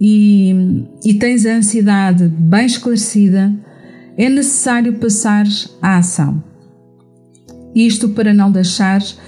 e, 0.00 0.84
e 1.04 1.14
tens 1.14 1.44
a 1.46 1.54
ansiedade 1.54 2.28
bem 2.28 2.66
esclarecida, 2.66 3.52
é 4.16 4.28
necessário 4.28 4.98
passares 4.98 5.76
à 5.80 5.98
ação. 5.98 6.42
Isto 7.74 8.08
para 8.10 8.34
não 8.34 8.50
deixares 8.50 9.18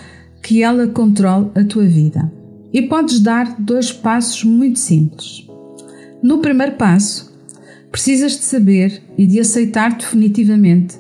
que 0.43 0.63
ela 0.63 0.87
controle 0.89 1.51
a 1.55 1.65
tua 1.65 1.87
vida. 1.87 2.33
E 2.73 2.83
podes 2.83 3.21
dar 3.21 3.57
dois 3.61 3.93
passos 3.93 4.45
muito 4.45 4.79
simples. 4.79 5.47
No 6.23 6.39
primeiro 6.39 6.77
passo, 6.77 7.30
precisas 7.91 8.33
de 8.33 8.45
saber 8.45 9.03
e 9.19 9.27
de 9.27 9.41
aceitar 9.41 9.97
definitivamente 9.97 10.99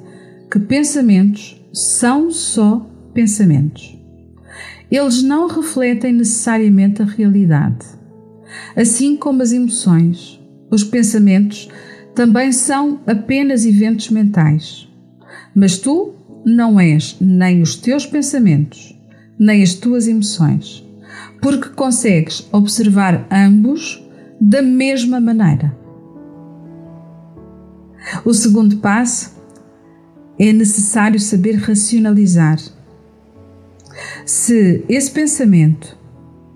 que 0.50 0.58
pensamentos 0.58 1.60
são 1.72 2.30
só 2.30 2.86
pensamentos. 3.14 3.96
Eles 4.90 5.22
não 5.22 5.46
refletem 5.46 6.12
necessariamente 6.12 7.00
a 7.00 7.04
realidade. 7.04 7.86
Assim 8.74 9.16
como 9.16 9.42
as 9.42 9.52
emoções, 9.52 10.40
os 10.70 10.82
pensamentos 10.82 11.68
também 12.14 12.50
são 12.50 13.00
apenas 13.06 13.64
eventos 13.64 14.10
mentais. 14.10 14.88
Mas 15.54 15.78
tu 15.78 16.14
não 16.44 16.80
és 16.80 17.16
nem 17.20 17.62
os 17.62 17.76
teus 17.76 18.04
pensamentos, 18.04 18.98
nem 19.38 19.62
as 19.62 19.74
tuas 19.74 20.08
emoções, 20.08 20.84
porque 21.40 21.68
consegues 21.70 22.48
observar 22.52 23.26
ambos 23.30 24.02
da 24.40 24.60
mesma 24.60 25.20
maneira. 25.20 25.79
O 28.24 28.32
segundo 28.32 28.76
passo 28.78 29.34
é 30.38 30.52
necessário 30.52 31.20
saber 31.20 31.56
racionalizar 31.56 32.58
se 34.24 34.84
esse 34.88 35.10
pensamento 35.10 35.96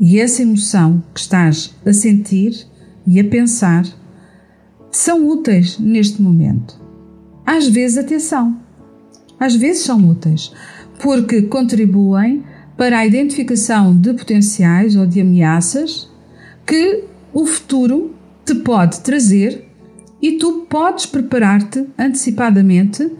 e 0.00 0.18
essa 0.18 0.42
emoção 0.42 1.02
que 1.12 1.20
estás 1.20 1.74
a 1.84 1.92
sentir 1.92 2.66
e 3.06 3.20
a 3.20 3.24
pensar 3.24 3.84
são 4.90 5.28
úteis 5.28 5.78
neste 5.78 6.22
momento. 6.22 6.80
Às 7.44 7.68
vezes, 7.68 7.98
atenção, 7.98 8.58
às 9.38 9.54
vezes 9.54 9.82
são 9.82 10.08
úteis, 10.08 10.52
porque 11.00 11.42
contribuem 11.42 12.44
para 12.76 12.98
a 12.98 13.06
identificação 13.06 13.94
de 13.94 14.14
potenciais 14.14 14.96
ou 14.96 15.06
de 15.06 15.20
ameaças 15.20 16.08
que 16.66 17.04
o 17.32 17.44
futuro 17.44 18.14
te 18.44 18.54
pode 18.54 19.00
trazer 19.00 19.63
e 20.24 20.38
tu 20.38 20.64
podes 20.70 21.04
preparar-te 21.04 21.86
antecipadamente 21.98 23.12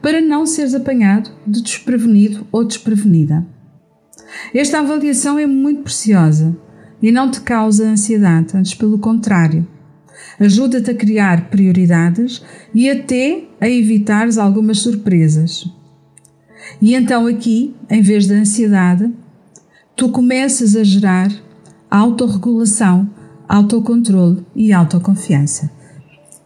para 0.00 0.20
não 0.20 0.46
seres 0.46 0.76
apanhado 0.76 1.28
de 1.44 1.60
desprevenido 1.60 2.46
ou 2.52 2.62
desprevenida. 2.62 3.44
Esta 4.54 4.78
avaliação 4.78 5.40
é 5.40 5.44
muito 5.44 5.82
preciosa 5.82 6.56
e 7.02 7.10
não 7.10 7.28
te 7.28 7.40
causa 7.40 7.88
ansiedade, 7.88 8.56
antes 8.56 8.74
pelo 8.74 8.96
contrário. 8.96 9.66
Ajuda-te 10.38 10.92
a 10.92 10.94
criar 10.94 11.50
prioridades 11.50 12.44
e 12.72 12.88
até 12.88 13.42
a 13.60 13.68
evitares 13.68 14.38
algumas 14.38 14.78
surpresas. 14.78 15.68
E 16.80 16.94
então, 16.94 17.26
aqui, 17.26 17.74
em 17.90 18.02
vez 18.02 18.28
da 18.28 18.36
ansiedade, 18.36 19.12
tu 19.96 20.10
começas 20.10 20.76
a 20.76 20.84
gerar 20.84 21.28
autorregulação, 21.90 23.10
autocontrole 23.48 24.46
e 24.54 24.72
autoconfiança. 24.72 25.81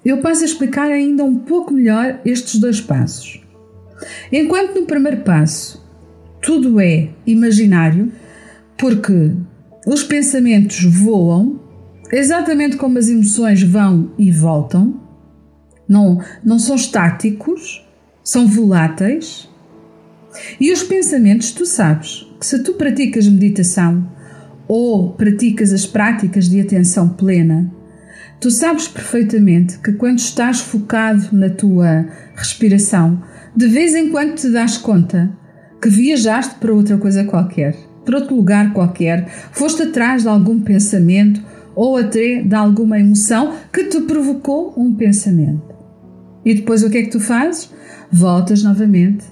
Eu 0.06 0.18
passo 0.18 0.42
a 0.42 0.44
explicar 0.44 0.88
ainda 0.88 1.24
um 1.24 1.34
pouco 1.34 1.74
melhor 1.74 2.20
estes 2.24 2.60
dois 2.60 2.80
passos. 2.80 3.40
Enquanto 4.30 4.78
no 4.78 4.86
primeiro 4.86 5.22
passo 5.22 5.84
tudo 6.40 6.78
é 6.78 7.08
imaginário, 7.26 8.12
porque 8.78 9.32
os 9.84 10.04
pensamentos 10.04 10.84
voam, 10.84 11.58
exatamente 12.12 12.76
como 12.76 12.98
as 12.98 13.08
emoções 13.08 13.64
vão 13.64 14.12
e 14.16 14.30
voltam, 14.30 14.94
não, 15.88 16.22
não 16.44 16.56
são 16.56 16.76
estáticos, 16.76 17.84
são 18.22 18.46
voláteis. 18.46 19.50
E 20.60 20.72
os 20.72 20.84
pensamentos, 20.84 21.50
tu 21.50 21.66
sabes 21.66 22.28
que 22.38 22.46
se 22.46 22.62
tu 22.62 22.74
praticas 22.74 23.26
meditação 23.26 24.08
ou 24.68 25.14
praticas 25.14 25.72
as 25.72 25.84
práticas 25.84 26.48
de 26.48 26.60
atenção 26.60 27.08
plena, 27.08 27.74
tu 28.40 28.50
sabes 28.50 28.88
perfeitamente 28.88 29.78
que 29.78 29.92
quando 29.92 30.18
estás 30.18 30.60
focado 30.60 31.28
na 31.32 31.50
tua 31.50 32.06
respiração, 32.34 33.22
de 33.54 33.66
vez 33.66 33.94
em 33.94 34.10
quando 34.10 34.34
te 34.34 34.50
das 34.50 34.76
conta 34.76 35.30
que 35.80 35.88
viajaste 35.88 36.56
para 36.56 36.74
outra 36.74 36.98
coisa 36.98 37.24
qualquer, 37.24 37.76
para 38.04 38.18
outro 38.18 38.36
lugar 38.36 38.72
qualquer, 38.72 39.28
foste 39.52 39.82
atrás 39.82 40.22
de 40.22 40.28
algum 40.28 40.60
pensamento 40.60 41.42
ou 41.74 41.96
até 41.96 42.42
de 42.42 42.54
alguma 42.54 42.98
emoção 42.98 43.54
que 43.72 43.84
te 43.84 44.00
provocou 44.02 44.72
um 44.76 44.94
pensamento. 44.94 45.74
E 46.44 46.54
depois 46.54 46.82
o 46.82 46.90
que 46.90 46.98
é 46.98 47.02
que 47.02 47.10
tu 47.10 47.20
fazes? 47.20 47.70
Voltas 48.10 48.62
novamente 48.62 49.24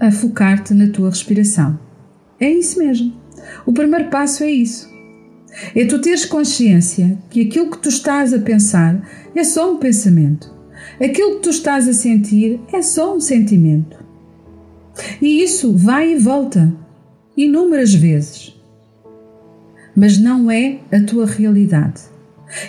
a 0.00 0.10
focar-te 0.10 0.74
na 0.74 0.88
tua 0.88 1.10
respiração. 1.10 1.78
É 2.40 2.50
isso 2.50 2.78
mesmo. 2.78 3.12
O 3.64 3.72
primeiro 3.72 4.10
passo 4.10 4.44
é 4.44 4.50
isso. 4.50 4.97
É 5.74 5.84
tu 5.84 6.00
teres 6.00 6.24
consciência 6.24 7.18
que 7.30 7.42
aquilo 7.42 7.70
que 7.70 7.78
tu 7.78 7.88
estás 7.88 8.32
a 8.32 8.38
pensar 8.38 9.08
é 9.34 9.44
só 9.44 9.72
um 9.72 9.78
pensamento. 9.78 10.54
Aquilo 11.02 11.36
que 11.36 11.42
tu 11.42 11.50
estás 11.50 11.88
a 11.88 11.92
sentir 11.92 12.60
é 12.72 12.82
só 12.82 13.14
um 13.14 13.20
sentimento. 13.20 13.96
E 15.22 15.42
isso 15.42 15.76
vai 15.76 16.12
e 16.12 16.18
volta 16.18 16.72
inúmeras 17.36 17.94
vezes. 17.94 18.54
Mas 19.94 20.18
não 20.18 20.50
é 20.50 20.78
a 20.92 21.00
tua 21.00 21.26
realidade. 21.26 22.02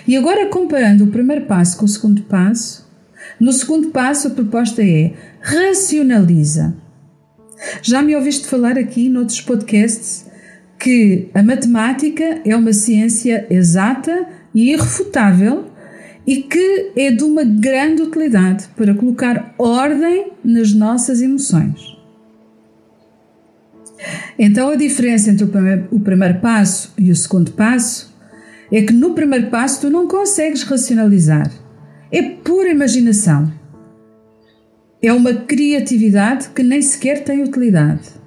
E 0.06 0.16
agora, 0.16 0.46
comparando 0.46 1.04
o 1.04 1.10
primeiro 1.10 1.46
passo 1.46 1.78
com 1.78 1.84
o 1.84 1.88
segundo 1.88 2.22
passo, 2.22 2.88
no 3.38 3.52
segundo 3.52 3.90
passo 3.90 4.28
a 4.28 4.30
proposta 4.30 4.82
é 4.82 5.14
racionaliza. 5.40 6.76
Já 7.82 8.02
me 8.02 8.14
ouviste 8.14 8.46
falar 8.46 8.78
aqui 8.78 9.08
noutros 9.08 9.40
podcasts 9.40 10.26
que 10.80 11.28
a 11.34 11.42
matemática 11.42 12.40
é 12.42 12.56
uma 12.56 12.72
ciência 12.72 13.46
exata 13.50 14.26
e 14.54 14.72
irrefutável 14.72 15.66
e 16.26 16.42
que 16.42 16.92
é 16.96 17.10
de 17.10 17.22
uma 17.22 17.44
grande 17.44 18.00
utilidade 18.00 18.66
para 18.74 18.94
colocar 18.94 19.54
ordem 19.58 20.32
nas 20.42 20.72
nossas 20.72 21.20
emoções. 21.20 21.98
Então, 24.38 24.70
a 24.70 24.76
diferença 24.76 25.30
entre 25.30 25.44
o 25.44 26.00
primeiro, 26.00 26.40
passo 26.40 26.94
e 26.96 27.10
o 27.10 27.16
segundo 27.16 27.52
passo 27.52 28.16
é 28.72 28.80
que 28.80 28.92
no 28.94 29.12
primeiro 29.12 29.50
passo 29.50 29.82
tu 29.82 29.90
não 29.90 30.08
consegues 30.08 30.62
racionalizar, 30.62 31.50
é 32.10 32.22
pura 32.22 32.70
imaginação. 32.70 33.52
É 35.02 35.12
uma 35.12 35.34
criatividade 35.34 36.48
que 36.50 36.62
nem 36.62 36.80
sequer 36.80 37.22
tem 37.22 37.42
utilidade. 37.42 38.19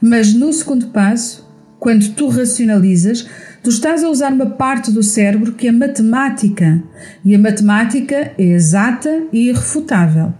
Mas 0.00 0.34
no 0.34 0.52
segundo 0.52 0.88
passo, 0.88 1.48
quando 1.78 2.14
tu 2.14 2.28
racionalizas, 2.28 3.26
tu 3.62 3.70
estás 3.70 4.02
a 4.02 4.08
usar 4.08 4.32
uma 4.32 4.46
parte 4.46 4.90
do 4.90 5.02
cérebro 5.02 5.52
que 5.52 5.68
é 5.68 5.72
matemática. 5.72 6.82
E 7.24 7.34
a 7.34 7.38
matemática 7.38 8.32
é 8.38 8.42
exata 8.42 9.24
e 9.32 9.48
irrefutável. 9.48 10.32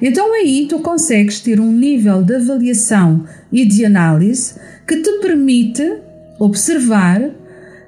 Então 0.00 0.32
aí 0.32 0.66
tu 0.68 0.78
consegues 0.78 1.40
ter 1.40 1.60
um 1.60 1.72
nível 1.72 2.22
de 2.22 2.36
avaliação 2.36 3.24
e 3.52 3.64
de 3.64 3.84
análise 3.84 4.54
que 4.86 4.96
te 4.96 5.12
permite 5.20 6.00
observar 6.38 7.30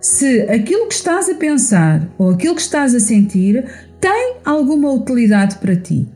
se 0.00 0.42
aquilo 0.42 0.86
que 0.86 0.94
estás 0.94 1.28
a 1.28 1.34
pensar 1.34 2.08
ou 2.18 2.30
aquilo 2.30 2.54
que 2.54 2.60
estás 2.60 2.94
a 2.94 3.00
sentir 3.00 3.64
tem 4.00 4.36
alguma 4.44 4.92
utilidade 4.92 5.56
para 5.56 5.74
ti, 5.74 6.06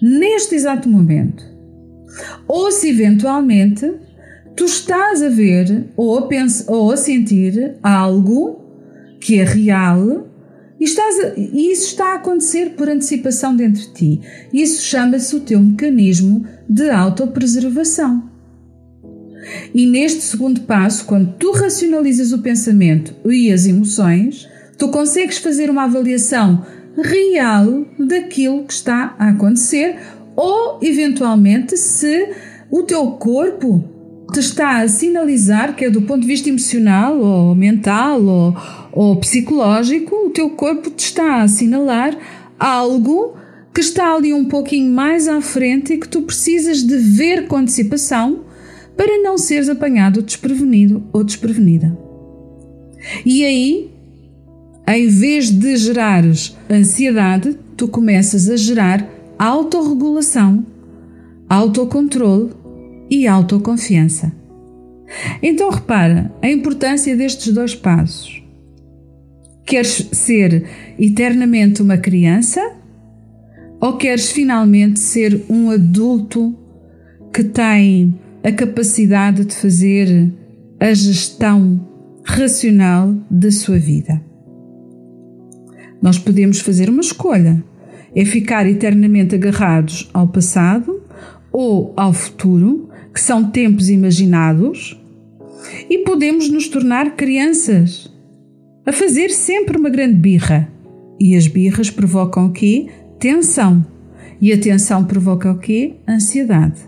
neste 0.00 0.54
exato 0.54 0.88
momento. 0.88 1.44
Ou 2.46 2.70
se 2.70 2.90
eventualmente 2.90 3.90
tu 4.60 4.66
estás 4.66 5.22
a 5.22 5.30
ver 5.30 5.86
ou 5.96 6.18
a, 6.18 6.26
pensar, 6.26 6.70
ou 6.70 6.92
a 6.92 6.96
sentir 6.98 7.76
algo 7.82 8.60
que 9.18 9.38
é 9.38 9.42
real 9.42 10.28
e, 10.78 10.84
estás 10.84 11.18
a, 11.18 11.32
e 11.34 11.72
isso 11.72 11.86
está 11.86 12.12
a 12.12 12.16
acontecer 12.16 12.74
por 12.76 12.86
antecipação 12.86 13.56
dentro 13.56 13.80
de 13.80 13.94
ti. 13.94 14.20
Isso 14.52 14.82
chama-se 14.82 15.34
o 15.34 15.40
teu 15.40 15.58
mecanismo 15.58 16.44
de 16.68 16.90
autopreservação. 16.90 18.30
E 19.74 19.86
neste 19.86 20.20
segundo 20.20 20.60
passo, 20.60 21.06
quando 21.06 21.32
tu 21.38 21.52
racionalizas 21.52 22.30
o 22.30 22.42
pensamento 22.42 23.14
e 23.24 23.50
as 23.50 23.64
emoções, 23.64 24.46
tu 24.76 24.90
consegues 24.90 25.38
fazer 25.38 25.70
uma 25.70 25.84
avaliação 25.84 26.66
real 27.02 27.86
daquilo 27.98 28.64
que 28.64 28.74
está 28.74 29.16
a 29.18 29.30
acontecer 29.30 29.96
ou, 30.36 30.78
eventualmente, 30.82 31.78
se 31.78 32.28
o 32.70 32.82
teu 32.82 33.12
corpo 33.12 33.99
te 34.30 34.40
está 34.40 34.80
a 34.80 34.88
sinalizar, 34.88 35.74
que 35.74 35.84
é 35.84 35.90
do 35.90 36.02
ponto 36.02 36.20
de 36.20 36.26
vista 36.26 36.48
emocional 36.48 37.18
ou 37.18 37.54
mental 37.54 38.22
ou, 38.22 38.56
ou 38.92 39.16
psicológico, 39.16 40.14
o 40.26 40.30
teu 40.30 40.50
corpo 40.50 40.90
te 40.90 41.06
está 41.06 41.36
a 41.36 41.42
assinalar 41.42 42.16
algo 42.58 43.36
que 43.72 43.80
está 43.80 44.14
ali 44.14 44.34
um 44.34 44.44
pouquinho 44.44 44.92
mais 44.92 45.28
à 45.28 45.40
frente 45.40 45.94
e 45.94 45.98
que 45.98 46.08
tu 46.08 46.22
precisas 46.22 46.82
de 46.82 46.96
ver 46.96 47.46
com 47.46 47.56
antecipação 47.56 48.44
para 48.96 49.22
não 49.22 49.38
seres 49.38 49.68
apanhado 49.68 50.22
desprevenido 50.22 51.02
ou 51.12 51.24
desprevenida. 51.24 51.96
E 53.24 53.44
aí, 53.44 53.90
em 54.86 55.08
vez 55.08 55.50
de 55.50 55.76
gerares 55.76 56.56
ansiedade, 56.70 57.56
tu 57.76 57.88
começas 57.88 58.50
a 58.50 58.56
gerar 58.56 59.08
autorregulação, 59.38 60.66
autocontrole 61.48 62.50
e 63.10 63.26
autoconfiança. 63.26 64.32
Então 65.42 65.70
repara 65.70 66.32
a 66.40 66.48
importância 66.48 67.16
destes 67.16 67.52
dois 67.52 67.74
passos. 67.74 68.42
Queres 69.66 70.08
ser 70.12 70.64
eternamente 70.98 71.82
uma 71.82 71.96
criança 71.96 72.60
ou 73.80 73.96
queres 73.96 74.30
finalmente 74.30 75.00
ser 75.00 75.44
um 75.48 75.70
adulto 75.70 76.56
que 77.32 77.44
tem 77.44 78.18
a 78.42 78.52
capacidade 78.52 79.44
de 79.44 79.54
fazer 79.54 80.32
a 80.78 80.92
gestão 80.92 81.88
racional 82.24 83.14
da 83.30 83.50
sua 83.50 83.78
vida? 83.78 84.20
Nós 86.00 86.18
podemos 86.18 86.60
fazer 86.60 86.88
uma 86.88 87.00
escolha: 87.00 87.62
é 88.14 88.24
ficar 88.24 88.66
eternamente 88.66 89.34
agarrados 89.34 90.10
ao 90.12 90.28
passado 90.28 91.02
ou 91.52 91.92
ao 91.96 92.12
futuro 92.12 92.89
que 93.12 93.20
são 93.20 93.50
tempos 93.50 93.90
imaginados, 93.90 94.96
e 95.88 95.98
podemos 95.98 96.48
nos 96.48 96.68
tornar 96.68 97.16
crianças, 97.16 98.10
a 98.86 98.92
fazer 98.92 99.30
sempre 99.30 99.78
uma 99.78 99.90
grande 99.90 100.14
birra. 100.14 100.70
E 101.18 101.36
as 101.36 101.46
birras 101.46 101.90
provocam 101.90 102.46
o 102.46 102.52
quê? 102.52 102.88
Tensão. 103.18 103.84
E 104.40 104.52
a 104.52 104.58
tensão 104.58 105.04
provoca 105.04 105.52
o 105.52 105.58
quê? 105.58 105.96
Ansiedade. 106.08 106.80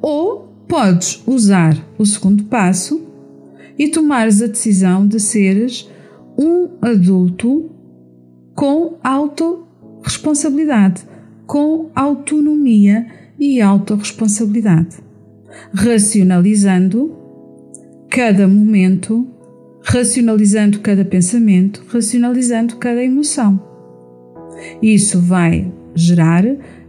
Ou 0.00 0.48
podes 0.68 1.20
usar 1.26 1.76
o 1.98 2.06
segundo 2.06 2.44
passo 2.44 3.04
e 3.78 3.88
tomares 3.88 4.40
a 4.40 4.46
decisão 4.46 5.06
de 5.06 5.18
seres 5.18 5.90
um 6.38 6.68
adulto 6.80 7.70
com 8.54 8.98
autorresponsabilidade, 9.02 11.02
com 11.46 11.90
autonomia 11.94 13.06
e 13.38 13.60
autorresponsabilidade 13.60 15.11
racionalizando 15.72 17.16
cada 18.08 18.46
momento, 18.46 19.26
racionalizando 19.82 20.80
cada 20.80 21.04
pensamento, 21.04 21.82
racionalizando 21.88 22.76
cada 22.76 23.02
emoção. 23.02 23.60
Isso 24.82 25.20
vai 25.20 25.72
gerar 25.94 26.44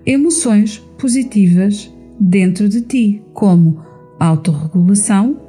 emoções 0.06 0.80
positivas 0.97 1.91
dentro 2.19 2.69
de 2.69 2.82
ti, 2.82 3.21
como 3.34 3.82
autorregulação. 4.19 5.41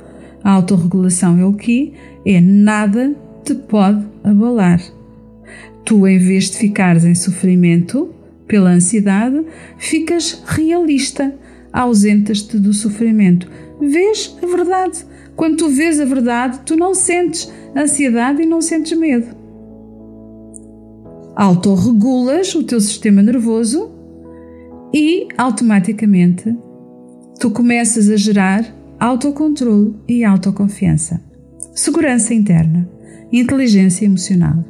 A 0.43 0.53
autorregulação 0.53 1.39
é 1.39 1.45
o 1.45 1.53
que? 1.53 1.93
É 2.25 2.41
nada 2.41 3.15
te 3.45 3.55
pode 3.55 4.05
abalar. 4.23 4.81
Tu, 5.85 6.07
em 6.07 6.19
vez 6.19 6.51
de 6.51 6.59
ficares 6.59 7.05
em 7.05 7.15
sofrimento 7.15 8.15
pela 8.47 8.71
ansiedade, 8.71 9.45
ficas 9.79 10.43
realista, 10.47 11.35
ausentas-te 11.75 12.57
do 12.57 12.73
sofrimento. 12.73 13.51
Vês 13.81 14.35
a 14.41 14.47
verdade. 14.47 15.05
Quando 15.35 15.57
tu 15.57 15.69
vês 15.69 15.99
a 15.99 16.05
verdade, 16.05 16.61
tu 16.65 16.77
não 16.77 16.95
sentes 16.95 17.53
ansiedade 17.77 18.43
e 18.43 18.47
não 18.47 18.63
sentes 18.63 18.97
medo. 18.97 19.35
Autorregulas 21.35 22.55
o 22.55 22.63
teu 22.63 22.81
sistema 22.81 23.21
nervoso 23.21 23.91
e 24.95 25.27
automaticamente 25.37 26.57
tu 27.41 27.51
começas 27.51 28.09
a 28.09 28.17
gerar 28.17 28.65
autocontrole 29.01 29.97
e 30.07 30.23
autoconfiança, 30.23 31.21
segurança 31.75 32.33
interna, 32.33 32.89
inteligência 33.33 34.05
emocional. 34.05 34.65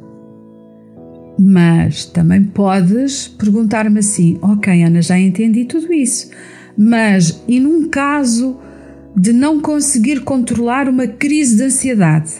Mas 1.37 2.05
também 2.05 2.43
podes 2.43 3.27
perguntar-me 3.27 3.99
assim: 3.99 4.39
Ok, 4.41 4.81
Ana, 4.81 5.03
já 5.03 5.19
entendi 5.19 5.65
tudo 5.65 5.93
isso, 5.93 6.31
mas, 6.77 7.43
e 7.47 7.59
num 7.59 7.87
caso 7.89 8.57
de 9.15 9.31
não 9.31 9.61
conseguir 9.61 10.21
controlar 10.21 10.89
uma 10.89 11.07
crise 11.07 11.57
de 11.57 11.63
ansiedade, 11.63 12.33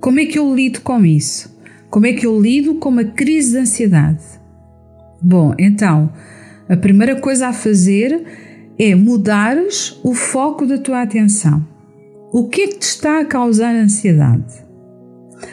como 0.00 0.20
é 0.20 0.26
que 0.26 0.38
eu 0.38 0.54
lido 0.54 0.80
com 0.80 1.04
isso? 1.04 1.52
Como 1.90 2.06
é 2.06 2.12
que 2.12 2.26
eu 2.26 2.40
lido 2.40 2.76
com 2.76 2.88
uma 2.88 3.04
crise 3.04 3.52
de 3.52 3.58
ansiedade? 3.58 4.22
Bom, 5.20 5.54
então, 5.58 6.12
a 6.68 6.76
primeira 6.76 7.16
coisa 7.16 7.48
a 7.48 7.52
fazer 7.52 8.24
é 8.78 8.94
mudares 8.94 9.98
o 10.02 10.14
foco 10.14 10.66
da 10.66 10.78
tua 10.78 11.02
atenção. 11.02 11.66
O 12.32 12.48
que 12.48 12.62
é 12.62 12.66
que 12.68 12.78
te 12.78 12.82
está 12.82 13.20
a 13.20 13.24
causar 13.24 13.74
ansiedade? 13.74 14.64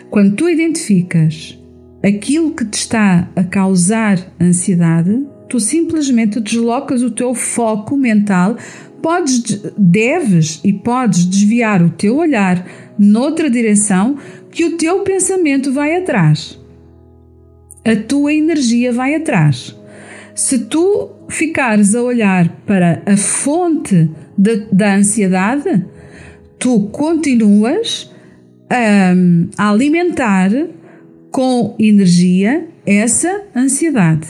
Quando 0.10 0.36
tu 0.36 0.50
identificas 0.50 1.60
aquilo 2.04 2.52
que 2.52 2.66
te 2.66 2.76
está 2.76 3.30
a 3.36 3.44
causar 3.44 4.18
ansiedade, 4.40 5.28
Tu 5.50 5.60
simplesmente 5.60 6.40
deslocas 6.40 7.02
o 7.02 7.10
teu 7.10 7.34
foco 7.34 7.98
mental, 7.98 8.56
podes, 9.02 9.62
deves 9.76 10.62
e 10.64 10.72
podes 10.72 11.26
desviar 11.26 11.82
o 11.82 11.90
teu 11.90 12.18
olhar 12.18 12.66
noutra 12.98 13.50
direção 13.50 14.18
que 14.52 14.64
o 14.66 14.78
teu 14.78 15.00
pensamento 15.00 15.74
vai 15.74 15.96
atrás. 15.96 16.60
A 17.84 17.96
tua 17.96 18.34
energia 18.34 18.94
vai 18.94 19.16
atrás. 19.16 19.76
Se 20.36 20.60
tu 20.60 21.10
ficares 21.28 21.96
a 21.96 22.02
olhar 22.02 22.50
para 22.66 23.02
a 23.06 23.18
fonte 23.18 24.10
de, 24.38 24.68
da 24.72 24.96
ansiedade, 24.96 25.86
tu 26.58 26.90
continuas 26.90 28.12
a, 28.70 29.64
a 29.64 29.72
alimentar 29.72 30.52
com 31.32 31.76
energia 31.80 32.69
essa 32.86 33.44
ansiedade. 33.56 34.28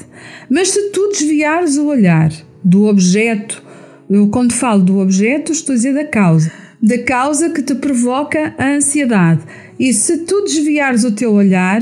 Mas 0.50 0.70
se 0.70 0.92
tu 0.92 1.10
desviares 1.10 1.78
o 1.78 1.88
olhar 1.88 2.32
do 2.64 2.86
objeto, 2.86 3.64
eu 4.10 4.28
quando 4.30 4.54
falo 4.54 4.84
do 4.84 5.00
objeto 5.00 5.52
estou 5.52 5.74
a 5.74 5.76
dizer 5.76 5.94
da 5.94 6.06
causa, 6.06 6.52
da 6.82 6.98
causa 7.04 7.50
que 7.50 7.62
te 7.62 7.76
provoca 7.76 8.54
a 8.58 8.76
ansiedade. 8.76 9.42
E 9.80 9.94
se 9.94 10.20
tu 10.26 10.44
desviares 10.44 11.04
o 11.04 11.12
teu 11.12 11.34
olhar, 11.34 11.82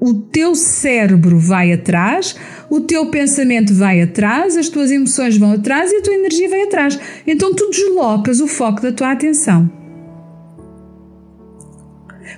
o 0.00 0.14
teu 0.14 0.54
cérebro 0.54 1.38
vai 1.38 1.72
atrás, 1.72 2.36
o 2.68 2.80
teu 2.80 3.06
pensamento 3.06 3.72
vai 3.72 4.02
atrás, 4.02 4.56
as 4.56 4.68
tuas 4.68 4.90
emoções 4.90 5.36
vão 5.36 5.52
atrás 5.52 5.90
e 5.90 5.96
a 5.96 6.02
tua 6.02 6.14
energia 6.14 6.48
vai 6.48 6.62
atrás. 6.62 6.98
Então 7.26 7.54
tu 7.54 7.70
deslocas 7.70 8.40
o 8.40 8.46
foco 8.46 8.82
da 8.82 8.92
tua 8.92 9.12
atenção. 9.12 9.70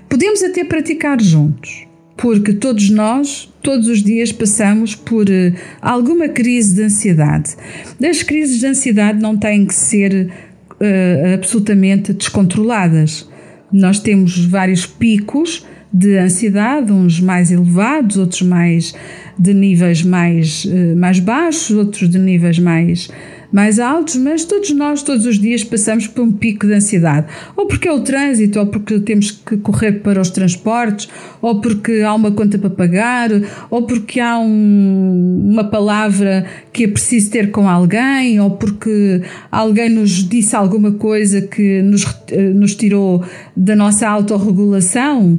Podemos 0.09 0.42
até 0.42 0.62
praticar 0.64 1.20
juntos, 1.20 1.87
porque 2.16 2.52
todos 2.52 2.88
nós, 2.90 3.52
todos 3.66 3.88
os 3.88 4.00
dias, 4.00 4.31
passamos 4.31 4.94
por 4.94 5.29
uh, 5.29 5.52
alguma 5.83 6.29
crise 6.29 6.76
de 6.76 6.83
ansiedade. 6.83 7.57
As 8.00 8.22
crises 8.22 8.61
de 8.61 8.66
ansiedade 8.66 9.20
não 9.20 9.37
têm 9.37 9.66
que 9.66 9.74
ser 9.74 10.31
uh, 10.70 11.35
absolutamente 11.35 12.12
descontroladas. 12.12 13.29
Nós 13.72 13.98
temos 13.98 14.38
vários 14.44 14.87
picos 14.87 15.66
de 15.92 16.16
ansiedade, 16.16 16.92
uns 16.92 17.18
mais 17.18 17.50
elevados, 17.50 18.16
outros 18.16 18.42
mais 18.42 18.94
de 19.37 19.52
níveis 19.52 20.02
mais, 20.02 20.64
eh, 20.70 20.94
mais 20.94 21.18
baixos, 21.18 21.70
outros 21.70 22.09
de 22.09 22.18
níveis 22.18 22.59
mais, 22.59 23.09
mais 23.52 23.78
altos, 23.78 24.16
mas 24.16 24.44
todos 24.44 24.70
nós, 24.72 25.02
todos 25.02 25.26
os 25.26 25.38
dias, 25.38 25.62
passamos 25.64 26.06
por 26.06 26.22
um 26.22 26.32
pico 26.32 26.66
de 26.66 26.74
ansiedade. 26.74 27.26
Ou 27.56 27.66
porque 27.66 27.88
é 27.88 27.92
o 27.92 28.00
trânsito, 28.00 28.59
ou 28.59 28.66
porque 28.66 29.00
temos 29.00 29.30
que 29.30 29.56
correr 29.59 30.00
para 30.00 30.20
os 30.20 30.30
transportes, 30.30 31.09
ou 31.40 31.61
porque 31.61 32.02
há 32.02 32.14
uma 32.14 32.30
conta 32.30 32.59
para 32.59 32.70
pagar, 32.70 33.30
ou 33.70 33.82
porque 33.82 34.20
há 34.20 34.38
um, 34.38 35.50
uma 35.50 35.64
palavra 35.64 36.46
que 36.72 36.85
é 36.85 36.88
preciso 36.88 37.30
ter 37.30 37.50
com 37.50 37.68
alguém, 37.68 38.40
ou 38.40 38.50
porque 38.50 39.22
alguém 39.50 39.90
nos 39.90 40.11
disse 40.28 40.54
alguma 40.56 40.92
coisa 40.92 41.40
que 41.40 41.82
nos, 41.82 42.04
eh, 42.30 42.50
nos 42.50 42.74
tirou 42.74 43.24
da 43.56 43.74
nossa 43.74 44.09
autorregulação 44.09 45.38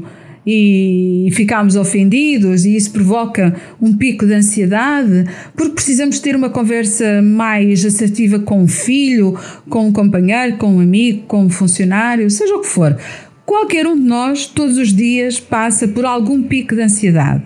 e 0.49 1.27
ficamos 1.33 1.75
ofendidos 1.75 2.63
e 2.63 2.77
isso 2.77 2.91
provoca 2.91 3.53
um 3.81 3.97
pico 3.97 4.25
de 4.25 4.33
ansiedade, 4.33 5.25
porque 5.53 5.73
precisamos 5.73 6.19
ter 6.19 6.37
uma 6.37 6.49
conversa 6.49 7.21
mais 7.21 7.83
assertiva 7.83 8.39
com 8.39 8.63
um 8.63 8.67
filho, 8.67 9.37
com 9.69 9.87
um 9.87 9.91
companheiro, 9.91 10.55
com 10.55 10.77
um 10.77 10.79
amigo, 10.79 11.23
com 11.27 11.43
um 11.43 11.49
funcionário, 11.49 12.29
seja 12.29 12.55
o 12.55 12.61
que 12.61 12.67
for. 12.67 12.97
Qualquer 13.45 13.85
um 13.85 13.97
de 13.97 14.03
nós, 14.03 14.45
todos 14.45 14.77
os 14.77 14.93
dias, 14.93 15.37
passa 15.37 15.85
por 15.85 16.05
algum 16.05 16.41
pico 16.41 16.75
de 16.75 16.81
ansiedade. 16.81 17.43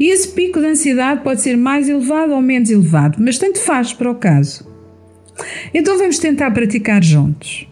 E 0.00 0.08
esse 0.08 0.28
pico 0.28 0.58
de 0.58 0.66
ansiedade 0.66 1.22
pode 1.22 1.42
ser 1.42 1.56
mais 1.56 1.86
elevado 1.86 2.32
ou 2.32 2.40
menos 2.40 2.70
elevado, 2.70 3.18
mas 3.20 3.36
tanto 3.36 3.58
faz 3.58 3.92
para 3.92 4.10
o 4.10 4.14
caso. 4.14 4.66
Então 5.74 5.98
vamos 5.98 6.18
tentar 6.18 6.50
praticar 6.50 7.04
juntos. 7.04 7.66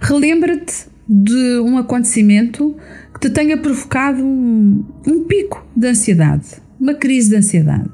Relembra-te 0.00 0.97
de 1.08 1.60
um 1.60 1.78
acontecimento 1.78 2.76
que 3.14 3.20
te 3.20 3.30
tenha 3.30 3.56
provocado 3.56 4.22
um, 4.22 4.84
um 5.06 5.24
pico 5.24 5.66
de 5.74 5.88
ansiedade, 5.88 6.48
uma 6.78 6.94
crise 6.94 7.30
de 7.30 7.36
ansiedade. 7.36 7.88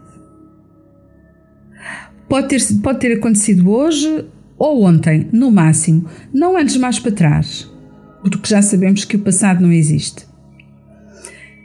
Pode 2.29 2.49
ter, 2.49 2.61
pode 2.83 2.99
ter 2.99 3.13
acontecido 3.13 3.71
hoje 3.71 4.27
ou 4.59 4.83
ontem, 4.83 5.29
no 5.33 5.51
máximo, 5.51 6.09
não 6.33 6.57
antes 6.57 6.77
mais 6.77 6.99
para 6.99 7.13
trás, 7.13 7.71
porque 8.23 8.49
já 8.49 8.63
sabemos 8.63 9.05
que 9.05 9.17
o 9.17 9.21
passado 9.21 9.61
não 9.61 9.73
existe. 9.73 10.27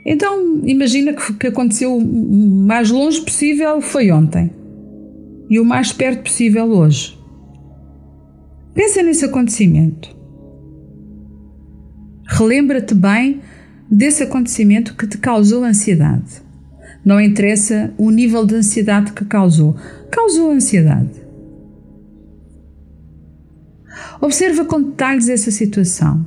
Então, 0.04 0.62
imagina 0.64 1.12
que, 1.12 1.32
que 1.34 1.46
aconteceu 1.48 1.96
o 1.96 2.66
mais 2.66 2.90
longe 2.90 3.20
possível 3.20 3.80
foi 3.80 4.10
ontem 4.10 4.50
e 5.48 5.58
o 5.58 5.64
mais 5.64 5.92
perto 5.92 6.22
possível 6.22 6.70
hoje. 6.70 7.18
Pensa 8.72 9.02
nesse 9.02 9.24
acontecimento. 9.24 10.19
Relembra-te 12.32 12.94
bem 12.94 13.40
desse 13.90 14.22
acontecimento 14.22 14.94
que 14.94 15.04
te 15.04 15.18
causou 15.18 15.64
ansiedade. 15.64 16.40
Não 17.04 17.20
interessa 17.20 17.92
o 17.98 18.08
nível 18.08 18.46
de 18.46 18.54
ansiedade 18.54 19.12
que 19.12 19.24
causou, 19.24 19.74
causou 20.12 20.52
ansiedade. 20.52 21.20
Observa 24.20 24.64
com 24.64 24.80
detalhes 24.80 25.28
essa 25.28 25.50
situação. 25.50 26.24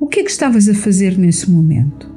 O 0.00 0.06
que 0.08 0.20
é 0.20 0.24
que 0.24 0.30
estavas 0.30 0.68
a 0.68 0.74
fazer 0.74 1.16
nesse 1.16 1.48
momento? 1.48 2.10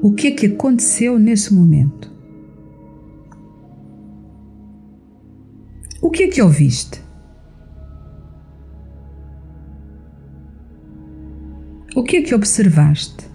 O 0.00 0.12
que 0.12 0.28
é 0.28 0.30
que 0.30 0.46
aconteceu 0.46 1.18
nesse 1.18 1.52
momento? 1.52 2.09
O 6.02 6.10
que 6.10 6.22
é 6.22 6.28
que 6.28 6.40
ouviste? 6.40 7.02
O 11.94 12.02
que 12.02 12.16
é 12.16 12.22
que 12.22 12.34
observaste? 12.34 13.28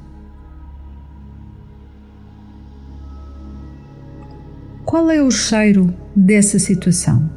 Qual 4.84 5.12
é 5.12 5.22
o 5.22 5.30
cheiro 5.30 5.94
dessa 6.16 6.58
situação? 6.58 7.30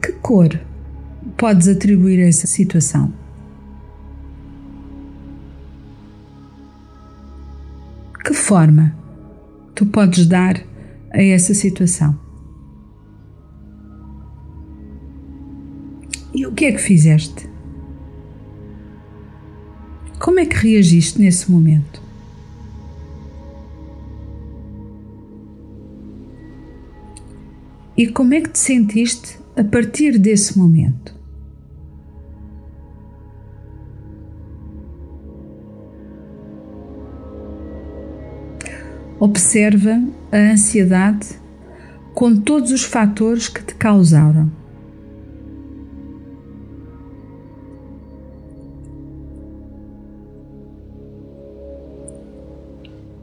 Que 0.00 0.12
cor 0.12 0.48
podes 1.36 1.66
atribuir 1.66 2.22
a 2.22 2.28
essa 2.28 2.46
situação? 2.46 3.21
Forma 8.52 8.94
tu 9.74 9.86
podes 9.86 10.26
dar 10.26 10.62
a 11.10 11.22
essa 11.22 11.54
situação? 11.54 12.20
E 16.34 16.46
o 16.46 16.52
que 16.52 16.66
é 16.66 16.72
que 16.72 16.78
fizeste? 16.78 17.48
Como 20.20 20.38
é 20.38 20.44
que 20.44 20.54
reagiste 20.54 21.18
nesse 21.18 21.50
momento? 21.50 22.02
E 27.96 28.06
como 28.06 28.34
é 28.34 28.42
que 28.42 28.50
te 28.50 28.58
sentiste 28.58 29.38
a 29.56 29.64
partir 29.64 30.18
desse 30.18 30.58
momento? 30.58 31.21
Observa 39.24 40.02
a 40.32 40.36
ansiedade 40.36 41.40
com 42.12 42.34
todos 42.34 42.72
os 42.72 42.82
fatores 42.82 43.48
que 43.48 43.62
te 43.62 43.72
causaram. 43.76 44.50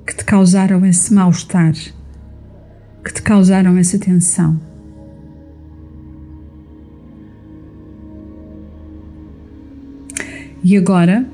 Que 0.08 0.16
te 0.16 0.24
causaram 0.24 0.86
esse 0.86 1.14
mal-estar, 1.14 1.74
que 3.04 3.14
te 3.14 3.22
causaram 3.22 3.78
essa 3.78 4.00
tensão. 4.00 4.58
E 10.64 10.78
agora 10.78 11.28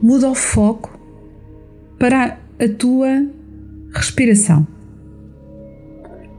muda 0.00 0.30
o 0.30 0.36
foco 0.36 0.96
para 1.98 2.38
a 2.60 2.68
tua 2.78 3.34
Respiração. 3.96 4.66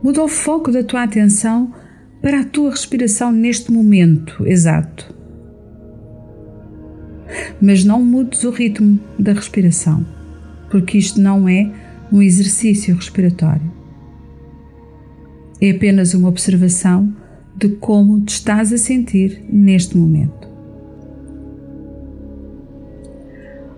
Muda 0.04 0.24
o 0.24 0.28
foco 0.28 0.72
da 0.72 0.84
tua 0.84 1.02
atenção 1.02 1.74
para 2.22 2.42
a 2.42 2.44
tua 2.44 2.70
respiração 2.70 3.32
neste 3.32 3.72
momento 3.72 4.46
exato. 4.46 5.12
Mas 7.60 7.84
não 7.84 8.04
mudes 8.04 8.44
o 8.44 8.52
ritmo 8.52 9.00
da 9.18 9.34
respiração, 9.34 10.06
porque 10.70 11.00
isto 11.00 11.20
não 11.20 11.50
é 11.50 11.72
um 12.12 12.22
exercício 12.22 12.96
respiratório. 12.96 13.72
é 15.60 15.72
apenas 15.72 16.14
uma 16.14 16.30
observação 16.30 17.12
de 17.58 17.70
como 17.70 18.22
te 18.22 18.34
estás 18.34 18.72
a 18.72 18.78
sentir 18.78 19.44
neste 19.52 19.98
momento. 19.98 20.47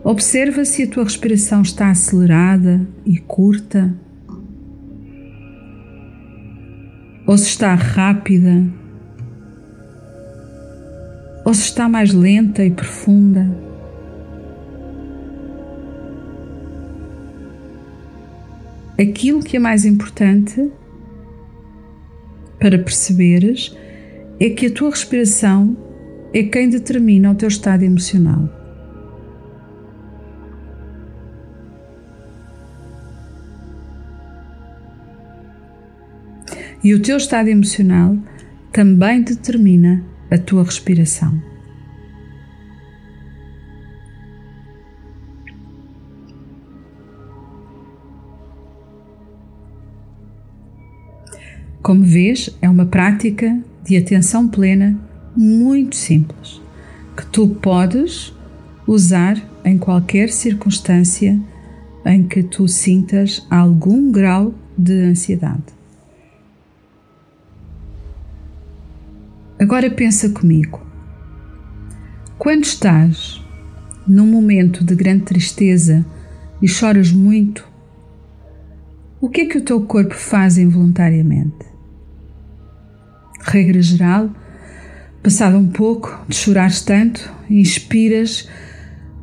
Observa 0.04 0.64
se 0.64 0.84
a 0.84 0.88
tua 0.88 1.04
respiração 1.04 1.62
está 1.62 1.90
acelerada 1.90 2.88
e 3.06 3.18
curta, 3.18 3.94
ou 7.28 7.38
se 7.38 7.50
está 7.50 7.76
rápida, 7.76 8.64
ou 11.46 11.54
se 11.54 11.64
está 11.64 11.90
mais 11.90 12.14
lenta 12.14 12.64
e 12.64 12.72
profunda. 12.72 13.46
Aquilo 19.00 19.44
que 19.44 19.58
é 19.58 19.60
mais 19.60 19.86
importante 19.86 20.72
para 22.58 22.78
perceberes 22.80 23.76
é 24.40 24.50
que 24.50 24.68
a 24.68 24.72
tua 24.72 24.90
respiração 24.90 25.78
é 26.34 26.44
quem 26.44 26.70
determina 26.70 27.32
o 27.32 27.36
teu 27.36 27.48
estado 27.48 27.84
emocional. 27.84 28.59
E 36.84 36.94
o 36.94 37.02
teu 37.02 37.18
estado 37.18 37.50
emocional 37.50 38.18
também 38.72 39.22
determina 39.22 40.04
a 40.32 40.38
tua 40.38 40.64
respiração. 40.64 41.42
Como 51.82 52.04
vês, 52.04 52.50
é 52.62 52.70
uma 52.70 52.86
prática 52.86 53.58
de 53.84 53.98
atenção 53.98 54.48
plena 54.48 55.00
muito 55.36 55.96
simples 55.96 56.62
que 57.16 57.26
tu 57.26 57.48
podes 57.48 58.34
usar 58.86 59.42
em 59.66 59.78
qualquer 59.78 60.30
circunstância 60.30 61.40
em 62.06 62.24
que 62.24 62.44
tu 62.44 62.68
sintas 62.68 63.46
algum 63.50 64.12
grau 64.12 64.54
de 64.78 65.04
ansiedade. 65.04 65.79
Agora 69.60 69.90
pensa 69.92 70.30
comigo. 70.30 70.80
Quando 72.38 72.64
estás 72.64 73.44
num 74.08 74.26
momento 74.26 74.84
de 74.84 74.96
grande 74.96 75.26
tristeza 75.26 76.06
e 76.62 76.68
choras 76.68 77.12
muito, 77.12 77.68
o 79.20 79.30
que 79.30 79.42
é 79.42 79.46
que 79.46 79.58
o 79.58 79.62
teu 79.62 79.82
corpo 79.82 80.16
faz 80.16 80.58
involuntariamente? 80.58 81.70
regra 83.42 83.82
geral, 83.82 84.30
passado 85.24 85.58
um 85.58 85.68
pouco 85.68 86.24
de 86.28 86.36
chorares 86.36 86.82
tanto, 86.82 87.32
inspiras 87.50 88.48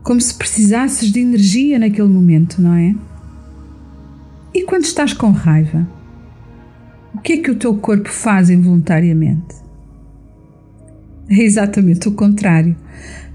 como 0.02 0.20
se 0.20 0.34
precisasses 0.34 1.10
de 1.10 1.20
energia 1.20 1.78
naquele 1.78 2.08
momento, 2.08 2.60
não 2.60 2.74
é? 2.74 2.94
E 4.54 4.62
quando 4.64 4.84
estás 4.84 5.12
com 5.12 5.30
raiva, 5.30 5.86
o 7.14 7.18
que 7.18 7.34
é 7.34 7.36
que 7.38 7.50
o 7.50 7.56
teu 7.56 7.74
corpo 7.76 8.08
faz 8.08 8.50
involuntariamente? 8.50 9.65
É 11.28 11.42
exatamente 11.42 12.08
o 12.08 12.12
contrário. 12.12 12.76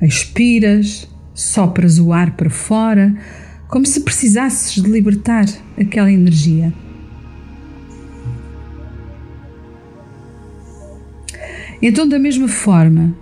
Expiras, 0.01 1.07
sopras 1.33 1.99
o 1.99 2.13
ar 2.13 2.31
para 2.35 2.49
fora, 2.49 3.13
como 3.67 3.85
se 3.85 4.01
precisasses 4.01 4.81
de 4.81 4.89
libertar 4.89 5.45
aquela 5.77 6.11
energia. 6.11 6.73
Então, 11.81 12.07
da 12.07 12.19
mesma 12.19 12.47
forma, 12.47 13.15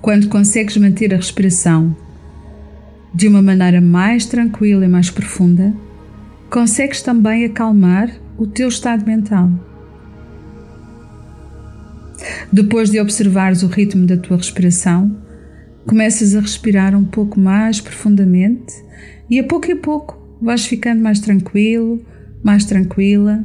quando 0.00 0.28
consegues 0.28 0.76
manter 0.76 1.12
a 1.12 1.16
respiração 1.16 1.94
de 3.12 3.28
uma 3.28 3.42
maneira 3.42 3.80
mais 3.80 4.24
tranquila 4.26 4.84
e 4.84 4.88
mais 4.88 5.10
profunda, 5.10 5.74
consegues 6.48 7.02
também 7.02 7.44
acalmar 7.44 8.10
o 8.38 8.46
teu 8.46 8.68
estado 8.68 9.04
mental. 9.04 9.50
Depois 12.52 12.90
de 12.90 13.00
observares 13.00 13.62
o 13.62 13.66
ritmo 13.66 14.06
da 14.06 14.16
tua 14.16 14.36
respiração, 14.36 15.16
começas 15.86 16.34
a 16.34 16.40
respirar 16.40 16.96
um 16.96 17.04
pouco 17.04 17.38
mais 17.38 17.80
profundamente 17.80 18.74
e 19.30 19.38
a 19.38 19.44
pouco 19.44 19.70
a 19.70 19.76
pouco 19.76 20.18
vais 20.40 20.66
ficando 20.66 21.02
mais 21.02 21.20
tranquilo, 21.20 22.00
mais 22.42 22.64
tranquila 22.64 23.44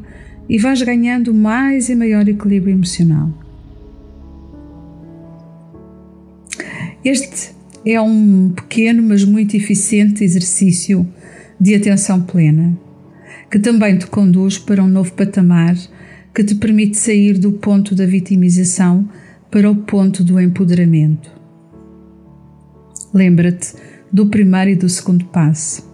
e 0.50 0.58
vais 0.58 0.82
ganhando 0.82 1.34
mais 1.34 1.90
e 1.90 1.96
maior 1.96 2.28
equilíbrio 2.28 2.74
emocional. 2.74 3.30
Este 7.04 7.52
é 7.86 8.00
um 8.00 8.50
pequeno, 8.50 9.02
mas 9.02 9.24
muito 9.24 9.56
eficiente 9.56 10.24
exercício 10.24 11.08
de 11.60 11.74
atenção 11.74 12.22
plena, 12.22 12.78
que 13.50 13.58
também 13.58 13.98
te 13.98 14.06
conduz 14.08 14.58
para 14.58 14.84
um 14.84 14.88
novo 14.88 15.12
patamar 15.14 15.76
que 16.34 16.44
te 16.44 16.56
permite 16.56 16.98
sair 16.98 17.38
do 17.38 17.52
ponto 17.54 17.94
da 17.94 18.06
vitimização 18.06 19.08
para 19.50 19.70
o 19.70 19.76
ponto 19.76 20.24
do 20.24 20.40
empoderamento. 20.40 21.30
Lembra-te 23.14 23.74
do 24.12 24.28
primeiro 24.28 24.72
e 24.72 24.76
do 24.76 24.88
segundo 24.88 25.26
passo. 25.26 25.90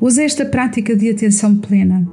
Usa 0.00 0.24
esta 0.24 0.44
prática 0.44 0.94
de 0.96 1.10
atenção 1.10 1.56
plena 1.56 2.06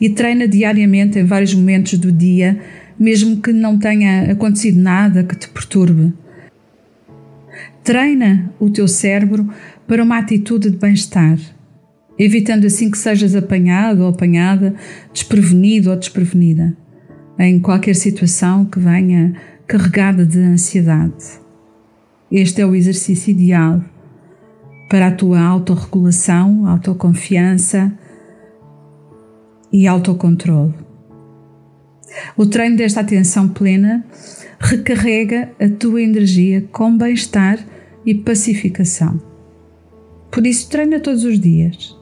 e 0.00 0.08
treina 0.08 0.48
diariamente 0.48 1.18
em 1.18 1.24
vários 1.24 1.54
momentos 1.54 1.98
do 1.98 2.10
dia, 2.10 2.60
mesmo 2.98 3.40
que 3.40 3.52
não 3.52 3.78
tenha 3.78 4.32
acontecido 4.32 4.80
nada 4.80 5.22
que 5.22 5.36
te 5.36 5.48
perturbe 5.48 6.12
Treina 7.88 8.52
o 8.60 8.68
teu 8.68 8.86
cérebro 8.86 9.48
para 9.86 10.02
uma 10.02 10.18
atitude 10.18 10.70
de 10.70 10.76
bem-estar, 10.76 11.38
evitando 12.18 12.66
assim 12.66 12.90
que 12.90 12.98
sejas 12.98 13.34
apanhado 13.34 14.02
ou 14.02 14.08
apanhada, 14.08 14.74
desprevenido 15.12 15.90
ou 15.90 15.96
desprevenida, 15.96 16.76
em 17.38 17.60
qualquer 17.60 17.94
situação 17.94 18.64
que 18.64 18.78
venha 18.78 19.34
carregada 19.66 20.26
de 20.26 20.38
ansiedade. 20.38 21.40
Este 22.30 22.60
é 22.60 22.66
o 22.66 22.74
exercício 22.74 23.30
ideal 23.30 23.82
para 24.88 25.08
a 25.08 25.12
tua 25.12 25.40
autorregulação, 25.40 26.66
autoconfiança 26.66 27.92
e 29.72 29.86
autocontrole. 29.86 30.74
O 32.36 32.46
treino 32.46 32.76
desta 32.76 33.00
atenção 33.00 33.48
plena 33.48 34.04
recarrega 34.58 35.52
a 35.60 35.68
tua 35.68 36.02
energia 36.02 36.66
com 36.72 36.96
bem-estar 36.96 37.58
e 38.04 38.14
pacificação. 38.14 39.20
Por 40.30 40.46
isso, 40.46 40.68
treina 40.68 41.00
todos 41.00 41.24
os 41.24 41.38
dias. 41.38 41.97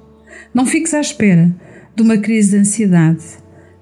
Não 0.57 0.65
fiques 0.65 0.95
à 0.95 1.01
espera 1.03 1.55
de 1.95 2.03
uma 2.03 2.17
crise 2.17 2.53
de 2.53 2.57
ansiedade. 2.57 3.23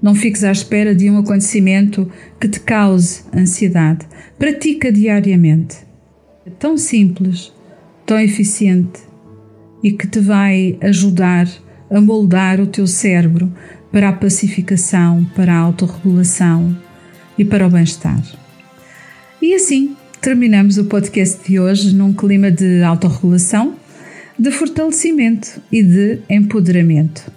Não 0.02 0.12
fiques 0.12 0.42
à 0.42 0.50
espera 0.50 0.92
de 0.92 1.08
um 1.08 1.18
acontecimento 1.18 2.10
que 2.40 2.48
te 2.48 2.58
cause 2.58 3.22
ansiedade. 3.32 4.04
Pratica 4.36 4.90
diariamente. 4.90 5.76
É 6.44 6.50
tão 6.50 6.76
simples, 6.76 7.52
tão 8.04 8.18
eficiente 8.18 8.98
e 9.84 9.92
que 9.92 10.08
te 10.08 10.18
vai 10.18 10.76
ajudar 10.80 11.48
a 11.88 12.00
moldar 12.00 12.60
o 12.60 12.66
teu 12.66 12.88
cérebro 12.88 13.52
para 13.92 14.08
a 14.08 14.12
pacificação, 14.12 15.24
para 15.36 15.54
a 15.54 15.58
autorregulação 15.58 16.76
e 17.38 17.44
para 17.44 17.68
o 17.68 17.70
bem-estar. 17.70 18.20
E 19.40 19.54
assim 19.54 19.94
terminamos 20.20 20.76
o 20.76 20.86
podcast 20.86 21.38
de 21.48 21.60
hoje 21.60 21.94
num 21.94 22.12
clima 22.12 22.50
de 22.50 22.82
autorregulação, 22.82 23.76
de 24.38 24.50
fortalecimento 24.50 25.60
e 25.70 25.82
de 25.82 26.18
empoderamento. 26.28 27.30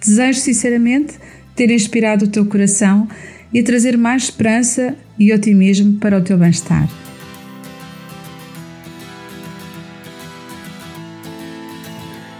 Desejo 0.00 0.40
sinceramente 0.40 1.14
ter 1.54 1.70
inspirado 1.70 2.24
o 2.24 2.28
teu 2.28 2.44
coração 2.46 3.08
e 3.52 3.62
trazer 3.62 3.96
mais 3.96 4.24
esperança 4.24 4.94
e 5.18 5.32
otimismo 5.32 5.98
para 5.98 6.18
o 6.18 6.22
teu 6.22 6.38
bem-estar. 6.38 6.88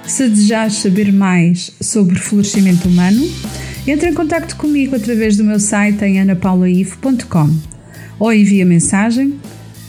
Se 0.06 0.28
desejas 0.28 0.74
saber 0.74 1.12
mais 1.12 1.70
sobre 1.80 2.18
florescimento 2.18 2.88
humano, 2.88 3.22
entre 3.86 4.10
em 4.10 4.14
contato 4.14 4.56
comigo 4.56 4.96
através 4.96 5.36
do 5.36 5.44
meu 5.44 5.60
site 5.60 6.04
em 6.04 6.20
anapaulaif.com 6.20 7.48
ou 8.18 8.32
envia 8.32 8.66
mensagem 8.66 9.38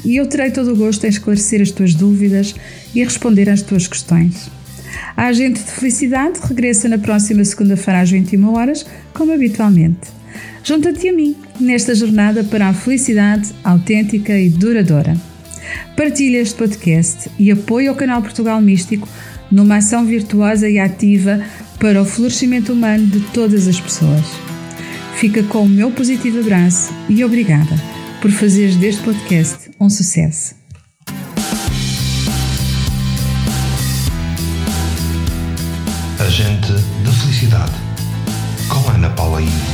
e 0.03 0.17
eu 0.17 0.25
terei 0.27 0.51
todo 0.51 0.73
o 0.73 0.75
gosto 0.75 1.05
em 1.05 1.09
esclarecer 1.09 1.61
as 1.61 1.71
tuas 1.71 1.93
dúvidas 1.93 2.55
e 2.93 3.03
responder 3.03 3.49
às 3.49 3.61
tuas 3.61 3.87
questões. 3.87 4.49
A 5.15 5.27
Agente 5.27 5.63
de 5.63 5.71
Felicidade 5.71 6.39
regressa 6.43 6.89
na 6.89 6.97
próxima 6.97 7.43
segunda-feira 7.43 8.01
às 8.01 8.09
21 8.09 8.53
horas, 8.53 8.85
como 9.13 9.33
habitualmente. 9.33 10.09
Junta-te 10.63 11.09
a 11.09 11.13
mim 11.13 11.35
nesta 11.59 11.95
jornada 11.95 12.43
para 12.43 12.67
a 12.67 12.73
felicidade 12.73 13.49
autêntica 13.63 14.37
e 14.37 14.49
duradoura. 14.49 15.15
Partilha 15.95 16.37
este 16.37 16.55
podcast 16.55 17.29
e 17.37 17.51
apoia 17.51 17.89
ao 17.89 17.95
canal 17.95 18.21
Portugal 18.21 18.61
Místico 18.61 19.07
numa 19.51 19.77
ação 19.77 20.05
virtuosa 20.05 20.69
e 20.69 20.79
ativa 20.79 21.43
para 21.79 22.01
o 22.01 22.05
florescimento 22.05 22.73
humano 22.73 23.05
de 23.07 23.19
todas 23.31 23.67
as 23.67 23.79
pessoas. 23.79 24.25
Fica 25.15 25.43
com 25.43 25.63
o 25.63 25.69
meu 25.69 25.91
positivo 25.91 26.39
abraço 26.39 26.93
e 27.09 27.23
obrigada 27.23 27.75
por 28.21 28.31
fazeres 28.31 28.75
deste 28.75 29.03
podcast 29.03 29.60
um 29.81 29.89
sucesso. 29.89 30.53
Agente 36.19 36.71
da 37.03 37.11
Felicidade, 37.11 37.71
com 38.69 38.91
Ana 38.91 39.09
Paula 39.09 39.41
I. 39.41 39.70